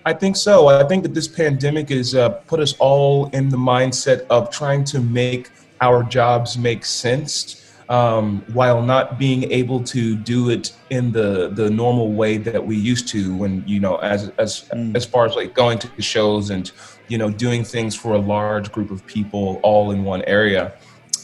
I 0.05 0.13
think 0.13 0.35
so. 0.35 0.67
I 0.67 0.85
think 0.87 1.03
that 1.03 1.13
this 1.13 1.27
pandemic 1.27 1.89
has 1.89 2.15
uh, 2.15 2.29
put 2.51 2.59
us 2.59 2.75
all 2.79 3.27
in 3.31 3.47
the 3.47 3.57
mindset 3.57 4.25
of 4.29 4.51
trying 4.51 4.83
to 4.85 4.99
make 4.99 5.51
our 5.79 6.03
jobs 6.03 6.57
make 6.57 6.83
sense 6.85 7.66
um, 7.89 8.43
while 8.53 8.81
not 8.81 9.17
being 9.17 9.49
able 9.51 9.81
to 9.81 10.15
do 10.15 10.49
it 10.49 10.73
in 10.89 11.11
the 11.11 11.49
the 11.49 11.69
normal 11.69 12.11
way 12.11 12.37
that 12.37 12.65
we 12.65 12.75
used 12.75 13.07
to 13.09 13.35
when 13.35 13.63
you 13.65 13.79
know 13.79 13.95
as 13.97 14.29
as 14.37 14.67
mm. 14.73 14.95
as 14.95 15.05
far 15.05 15.25
as 15.25 15.35
like 15.35 15.53
going 15.53 15.79
to 15.79 15.95
the 15.95 16.01
shows 16.01 16.49
and 16.49 16.71
you 17.07 17.17
know 17.17 17.29
doing 17.29 17.63
things 17.63 17.95
for 17.95 18.13
a 18.13 18.17
large 18.17 18.71
group 18.71 18.91
of 18.91 19.05
people 19.05 19.59
all 19.63 19.91
in 19.91 20.03
one 20.03 20.21
area 20.23 20.73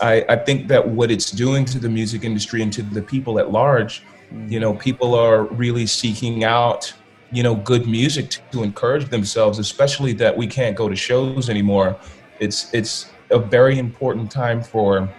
I, 0.02 0.26
I 0.30 0.36
think 0.38 0.68
that 0.70 0.88
what 0.88 1.12
it's 1.12 1.32
doing 1.32 1.66
to 1.66 1.80
the 1.80 1.90
music 1.90 2.24
industry 2.24 2.62
and 2.62 2.74
to 2.74 2.82
the 2.82 3.02
people 3.02 3.40
at 3.40 3.52
large 3.52 4.04
mm. 4.34 4.50
you 4.50 4.60
know 4.60 4.74
people 4.74 5.16
are 5.16 5.44
really 5.44 5.86
seeking 5.86 6.46
out 6.46 6.94
you 7.32 7.44
know 7.44 7.56
good 7.56 7.88
music 7.88 8.30
to, 8.30 8.42
to 8.54 8.64
encourage 8.64 9.10
themselves 9.10 9.60
especially 9.60 10.14
that 10.14 10.36
we 10.36 10.48
can't 10.48 10.78
go 10.78 10.88
to 10.88 10.96
shows 10.96 11.50
anymore 11.50 11.98
it's 12.40 12.74
it's 12.74 13.10
a 13.32 13.40
very 13.40 13.80
important 13.80 14.32
time 14.32 14.62
for 14.62 15.10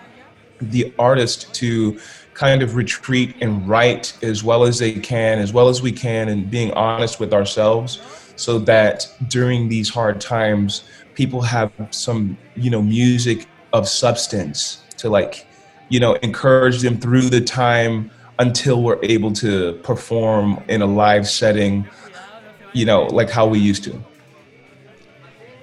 the 0.61 0.93
artist 0.99 1.55
to 1.55 1.99
kind 2.35 2.63
of 2.63 2.75
retreat 2.75 3.35
and 3.41 3.69
write 3.69 4.17
as 4.23 4.43
well 4.43 4.65
as 4.65 4.79
they 4.79 4.93
can, 4.93 5.39
as 5.39 5.53
well 5.53 5.69
as 5.69 5.81
we 5.83 5.93
can, 5.93 6.29
and 6.29 6.51
being 6.51 6.73
honest 6.73 7.21
with 7.21 7.33
ourselves 7.33 8.01
so 8.37 8.59
that 8.59 9.09
during 9.29 9.69
these 9.69 9.89
hard 9.89 10.21
times, 10.21 10.85
people 11.15 11.41
have 11.41 11.73
some, 11.91 12.37
you 12.57 12.71
know, 12.71 12.83
music 12.83 13.47
of 13.73 13.89
substance 13.89 14.83
to 14.97 15.09
like, 15.09 15.47
you 15.89 16.01
know, 16.01 16.15
encourage 16.15 16.81
them 16.81 16.99
through 16.99 17.29
the 17.29 17.41
time 17.41 18.11
until 18.39 18.83
we're 18.83 18.99
able 19.05 19.33
to 19.33 19.75
perform 19.85 20.63
in 20.69 20.83
a 20.83 20.87
live 20.87 21.29
setting, 21.29 21.87
you 22.73 22.85
know, 22.85 23.05
like 23.05 23.31
how 23.31 23.47
we 23.47 23.59
used 23.59 23.85
to. 23.85 24.05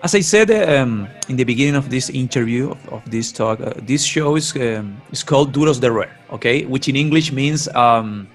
As 0.03 0.15
I 0.15 0.21
said 0.21 0.49
um, 0.49 1.07
in 1.29 1.35
the 1.35 1.43
beginning 1.43 1.75
of 1.75 1.91
this 1.91 2.09
interview, 2.09 2.71
of, 2.71 2.89
of 2.89 3.11
this 3.11 3.31
talk, 3.31 3.61
uh, 3.61 3.73
this 3.83 4.03
show 4.03 4.35
is, 4.35 4.55
um, 4.55 4.99
is 5.11 5.21
called 5.21 5.53
Duros 5.53 5.79
de 5.79 5.91
Roer, 5.91 6.09
okay? 6.31 6.65
Which 6.65 6.87
in 6.87 6.95
English 6.95 7.31
means 7.31 7.67
um, 7.75 8.27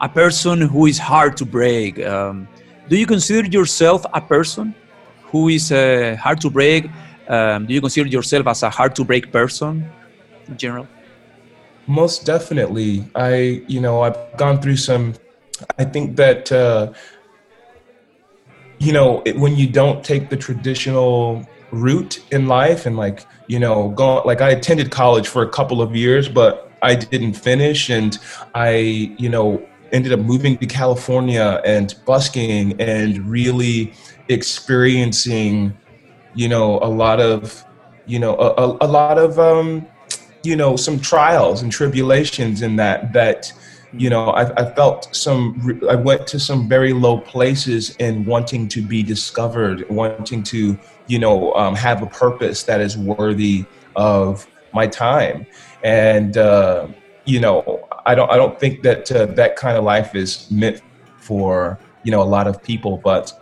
a 0.00 0.08
person 0.08 0.60
who 0.60 0.86
is 0.86 0.98
hard 0.98 1.36
to 1.36 1.44
break. 1.44 2.04
Um, 2.04 2.48
do 2.88 2.96
you 2.96 3.06
consider 3.06 3.46
yourself 3.46 4.04
a 4.12 4.20
person 4.20 4.74
who 5.22 5.48
is 5.48 5.70
uh, 5.70 6.16
hard 6.18 6.40
to 6.40 6.50
break? 6.50 6.90
Um, 7.28 7.66
do 7.66 7.74
you 7.74 7.80
consider 7.80 8.08
yourself 8.08 8.48
as 8.48 8.64
a 8.64 8.70
hard 8.70 8.96
to 8.96 9.04
break 9.04 9.30
person 9.30 9.88
in 10.48 10.56
general? 10.56 10.88
Most 11.86 12.26
definitely. 12.26 13.08
I, 13.14 13.62
you 13.68 13.80
know, 13.80 14.00
I've 14.02 14.18
gone 14.36 14.60
through 14.60 14.78
some, 14.78 15.14
I 15.78 15.84
think 15.84 16.16
that, 16.16 16.50
uh, 16.50 16.92
you 18.78 18.92
know, 18.92 19.22
it, 19.24 19.36
when 19.36 19.56
you 19.56 19.68
don't 19.68 20.04
take 20.04 20.30
the 20.30 20.36
traditional 20.36 21.46
route 21.70 22.22
in 22.30 22.46
life 22.46 22.86
and 22.86 22.96
like, 22.96 23.26
you 23.46 23.58
know, 23.58 23.90
go 23.90 24.22
like 24.22 24.40
I 24.40 24.50
attended 24.50 24.90
college 24.90 25.28
for 25.28 25.42
a 25.42 25.48
couple 25.48 25.82
of 25.82 25.94
years, 25.94 26.28
but 26.28 26.70
I 26.82 26.94
didn't 26.94 27.34
finish 27.34 27.90
and 27.90 28.18
I, 28.54 28.76
you 29.18 29.28
know, 29.28 29.66
ended 29.92 30.12
up 30.12 30.20
moving 30.20 30.56
to 30.58 30.66
California 30.66 31.60
and 31.64 31.94
busking 32.04 32.80
and 32.80 33.28
really 33.28 33.94
experiencing, 34.28 35.76
you 36.34 36.48
know, 36.48 36.78
a 36.80 36.88
lot 36.88 37.20
of, 37.20 37.64
you 38.06 38.18
know, 38.18 38.36
a, 38.36 38.54
a, 38.54 38.78
a 38.82 38.88
lot 38.88 39.18
of, 39.18 39.38
um, 39.38 39.86
you 40.42 40.56
know, 40.56 40.76
some 40.76 41.00
trials 41.00 41.62
and 41.62 41.72
tribulations 41.72 42.62
in 42.62 42.76
that, 42.76 43.12
that, 43.12 43.52
you 43.92 44.10
know 44.10 44.30
I, 44.30 44.52
I, 44.60 44.74
felt 44.74 45.14
some 45.14 45.80
i 45.88 45.94
went 45.94 46.26
to 46.28 46.38
some 46.38 46.68
very 46.68 46.92
low 46.92 47.18
places 47.20 47.96
in 47.96 48.24
wanting 48.24 48.68
to 48.68 48.82
be 48.82 49.02
discovered 49.02 49.88
wanting 49.88 50.42
to 50.44 50.78
you 51.06 51.18
know 51.18 51.54
um, 51.54 51.74
have 51.74 52.02
a 52.02 52.06
purpose 52.06 52.64
that 52.64 52.80
is 52.80 52.98
worthy 52.98 53.64
of 53.96 54.46
my 54.74 54.86
time 54.86 55.46
and 55.82 56.36
uh, 56.36 56.88
you 57.24 57.40
know 57.40 57.88
i 58.04 58.14
don't 58.14 58.30
i 58.30 58.36
don't 58.36 58.60
think 58.60 58.82
that 58.82 59.10
uh, 59.10 59.26
that 59.26 59.56
kind 59.56 59.76
of 59.76 59.84
life 59.84 60.14
is 60.14 60.50
meant 60.50 60.82
for 61.16 61.78
you 62.02 62.10
know 62.10 62.22
a 62.22 62.30
lot 62.36 62.46
of 62.46 62.62
people 62.62 62.98
but 63.02 63.32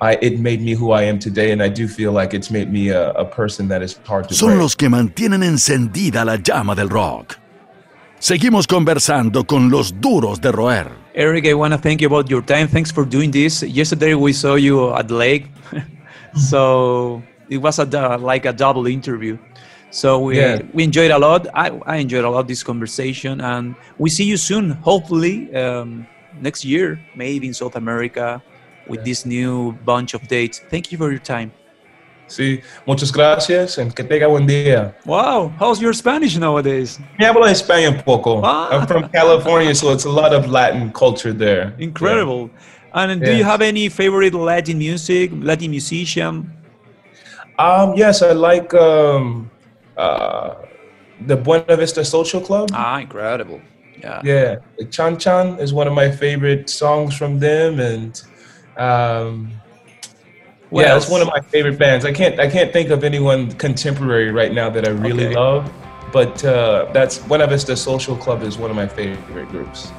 I, 0.00 0.16
it 0.22 0.38
made 0.38 0.62
me 0.62 0.74
who 0.74 0.92
I 0.92 1.02
am 1.02 1.18
today, 1.18 1.50
and 1.50 1.60
I 1.60 1.68
do 1.68 1.88
feel 1.88 2.12
like 2.12 2.32
it's 2.32 2.52
made 2.52 2.72
me 2.72 2.90
a, 2.90 3.10
a 3.14 3.24
person 3.24 3.66
that 3.66 3.82
is 3.82 3.98
hard 4.06 4.28
to 4.28 4.34
Son 4.34 4.50
break. 4.50 4.60
los 4.60 4.76
que 4.76 4.88
mantienen 4.88 5.42
encendida 5.42 6.24
la 6.24 6.36
llama 6.36 6.76
del 6.76 6.88
rock. 6.88 7.36
Seguimos 8.20 8.66
conversando 8.66 9.44
con 9.46 9.70
los 9.70 10.00
duros 10.00 10.40
de 10.40 10.50
roer. 10.50 10.90
Eric, 11.14 11.46
I 11.46 11.54
want 11.54 11.72
to 11.72 11.78
thank 11.78 12.00
you 12.00 12.08
about 12.08 12.28
your 12.28 12.44
time. 12.44 12.66
Thanks 12.66 12.92
for 12.92 13.04
doing 13.04 13.30
this. 13.30 13.62
Yesterday 13.62 14.14
we 14.14 14.32
saw 14.32 14.56
you 14.56 14.92
at 14.94 15.06
the 15.06 15.14
lake, 15.14 15.46
so 16.34 17.22
it 17.48 17.58
was 17.58 17.78
a 17.78 17.84
like 18.18 18.44
a 18.44 18.52
double 18.52 18.88
interview. 18.88 19.38
So 19.90 20.18
we 20.18 20.38
yeah. 20.38 20.62
we 20.74 20.82
enjoyed 20.82 21.12
a 21.12 21.18
lot. 21.18 21.46
I, 21.54 21.70
I 21.86 21.96
enjoyed 21.98 22.24
a 22.24 22.30
lot 22.30 22.48
this 22.48 22.64
conversation, 22.64 23.40
and 23.40 23.76
we 23.98 24.10
see 24.10 24.24
you 24.24 24.36
soon. 24.36 24.70
Hopefully 24.70 25.54
um, 25.54 26.04
next 26.40 26.64
year, 26.64 27.00
maybe 27.14 27.46
in 27.46 27.54
South 27.54 27.76
America, 27.76 28.42
with 28.88 29.00
yeah. 29.00 29.04
this 29.04 29.26
new 29.26 29.72
bunch 29.84 30.14
of 30.14 30.26
dates. 30.26 30.58
Thank 30.70 30.90
you 30.90 30.98
for 30.98 31.10
your 31.10 31.20
time. 31.20 31.52
Sí, 32.28 32.60
muchas 32.86 33.10
gracias 33.10 33.78
and 33.78 33.92
que 33.92 34.04
tenga 34.04 34.26
buen 34.28 34.46
día. 34.46 34.94
Wow, 35.04 35.52
how's 35.58 35.80
your 35.80 35.94
Spanish 35.94 36.36
nowadays? 36.36 37.00
Me 37.18 37.24
hablo 37.24 37.46
español 37.46 37.94
un 37.94 38.02
poco. 38.02 38.42
Ah. 38.44 38.68
I'm 38.70 38.86
from 38.86 39.08
California, 39.08 39.74
so 39.74 39.92
it's 39.92 40.04
a 40.04 40.10
lot 40.10 40.32
of 40.34 40.48
Latin 40.48 40.92
culture 40.92 41.32
there. 41.32 41.74
Incredible. 41.78 42.50
Yeah. 42.94 43.08
And 43.10 43.20
do 43.20 43.34
you 43.34 43.44
have 43.44 43.62
any 43.62 43.88
favorite 43.88 44.34
Latin 44.34 44.78
music, 44.78 45.30
Latin 45.34 45.70
musician? 45.70 46.52
Um, 47.58 47.94
yes, 47.96 48.22
I 48.22 48.32
like 48.32 48.72
um, 48.74 49.50
uh, 49.96 50.54
the 51.26 51.36
Buena 51.36 51.76
Vista 51.76 52.04
Social 52.04 52.40
Club. 52.40 52.70
Ah, 52.72 52.98
incredible. 52.98 53.60
Yeah. 54.00 54.20
Yeah, 54.24 54.56
Chan 54.90 55.18
Chan 55.18 55.58
is 55.58 55.72
one 55.72 55.88
of 55.88 55.92
my 55.92 56.10
favorite 56.10 56.70
songs 56.70 57.16
from 57.16 57.40
them, 57.40 57.80
and 57.80 58.22
um, 58.76 59.50
what 60.70 60.82
yeah, 60.84 60.92
else? 60.92 61.04
it's 61.04 61.12
one 61.12 61.22
of 61.22 61.28
my 61.28 61.40
favorite 61.40 61.78
bands. 61.78 62.04
I 62.04 62.12
can't 62.12 62.38
I 62.38 62.48
can't 62.48 62.72
think 62.72 62.90
of 62.90 63.04
anyone 63.04 63.52
contemporary 63.52 64.30
right 64.30 64.52
now 64.52 64.68
that 64.70 64.86
I 64.86 64.90
really 64.90 65.26
okay. 65.26 65.36
love, 65.36 65.70
but 66.12 66.44
uh, 66.44 66.86
that's 66.92 67.18
Buena 67.18 67.46
Vista 67.46 67.76
Social 67.76 68.16
Club 68.16 68.42
is 68.42 68.58
one 68.58 68.70
of 68.70 68.76
my 68.76 68.86
favorite 68.86 69.48
groups. 69.48 69.92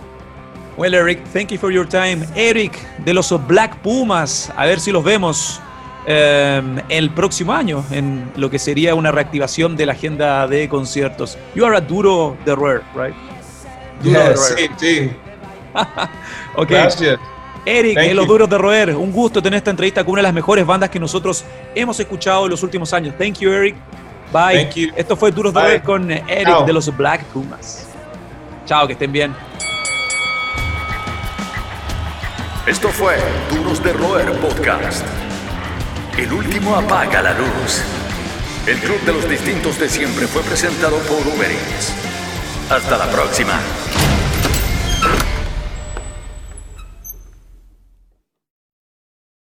Well, 0.77 0.95
Eric, 0.95 1.25
thank 1.33 1.51
you 1.51 1.57
for 1.57 1.71
your 1.71 1.85
time. 1.85 2.23
Eric 2.35 2.79
de 3.03 3.13
los 3.13 3.31
Black 3.47 3.81
Pumas, 3.81 4.49
a 4.55 4.65
ver 4.65 4.79
si 4.79 4.91
los 4.91 5.03
vemos 5.03 5.59
um, 6.07 6.79
el 6.87 7.09
próximo 7.09 7.53
año 7.53 7.83
en 7.91 8.31
lo 8.37 8.49
que 8.49 8.59
sería 8.59 8.95
una 8.95 9.11
reactivación 9.11 9.75
de 9.75 9.85
la 9.85 9.91
agenda 9.93 10.47
de 10.47 10.69
conciertos. 10.69 11.37
You 11.53 11.65
are 11.65 11.75
a 11.75 11.81
duro 11.81 12.37
de 12.45 12.55
roer, 12.55 12.81
right? 12.95 13.15
Duro 14.01 14.19
yeah, 14.19 14.37
sí, 14.37 14.69
sí. 14.77 15.11
okay. 16.55 16.77
Gracias. 16.77 17.19
Eric, 17.65 17.97
en 17.97 18.15
Los 18.15 18.27
Duros 18.27 18.49
de 18.49 18.57
Roer, 18.57 18.95
un 18.95 19.11
gusto 19.11 19.41
tener 19.41 19.57
esta 19.57 19.71
entrevista 19.71 20.03
con 20.03 20.13
una 20.13 20.19
de 20.19 20.23
las 20.23 20.33
mejores 20.33 20.65
bandas 20.65 20.89
que 20.89 20.99
nosotros 20.99 21.43
hemos 21.75 21.99
escuchado 21.99 22.45
en 22.45 22.51
los 22.51 22.63
últimos 22.63 22.93
años. 22.93 23.15
Thank 23.17 23.39
you, 23.39 23.51
Eric. 23.51 23.75
Bye. 24.31 24.63
Thank 24.63 24.75
you. 24.75 24.89
Esto 24.95 25.15
fue 25.15 25.31
Duros 25.31 25.53
de 25.53 25.61
Roer 25.61 25.83
con 25.83 26.11
Eric 26.11 26.65
de 26.65 26.73
los 26.73 26.95
Black 26.95 27.23
Pumas. 27.25 27.87
Chao, 28.65 28.85
que 28.87 28.93
estén 28.93 29.11
bien. 29.11 29.35
Esto 32.67 32.89
fue 32.89 33.17
Duros 33.49 33.83
de 33.83 33.93
Roer 33.93 34.31
Podcast. 34.33 35.05
El 36.17 36.31
último 36.31 36.75
apaga 36.75 37.21
la 37.21 37.33
luz. 37.33 37.81
El 38.67 38.77
club 38.77 39.01
de 39.05 39.13
los 39.13 39.27
distintos 39.27 39.79
de 39.79 39.89
siempre 39.89 40.27
fue 40.27 40.43
presentado 40.43 40.97
por 40.99 41.25
Uber 41.25 41.49
Hasta 42.69 42.97
la 42.97 43.09
próxima. 43.09 43.59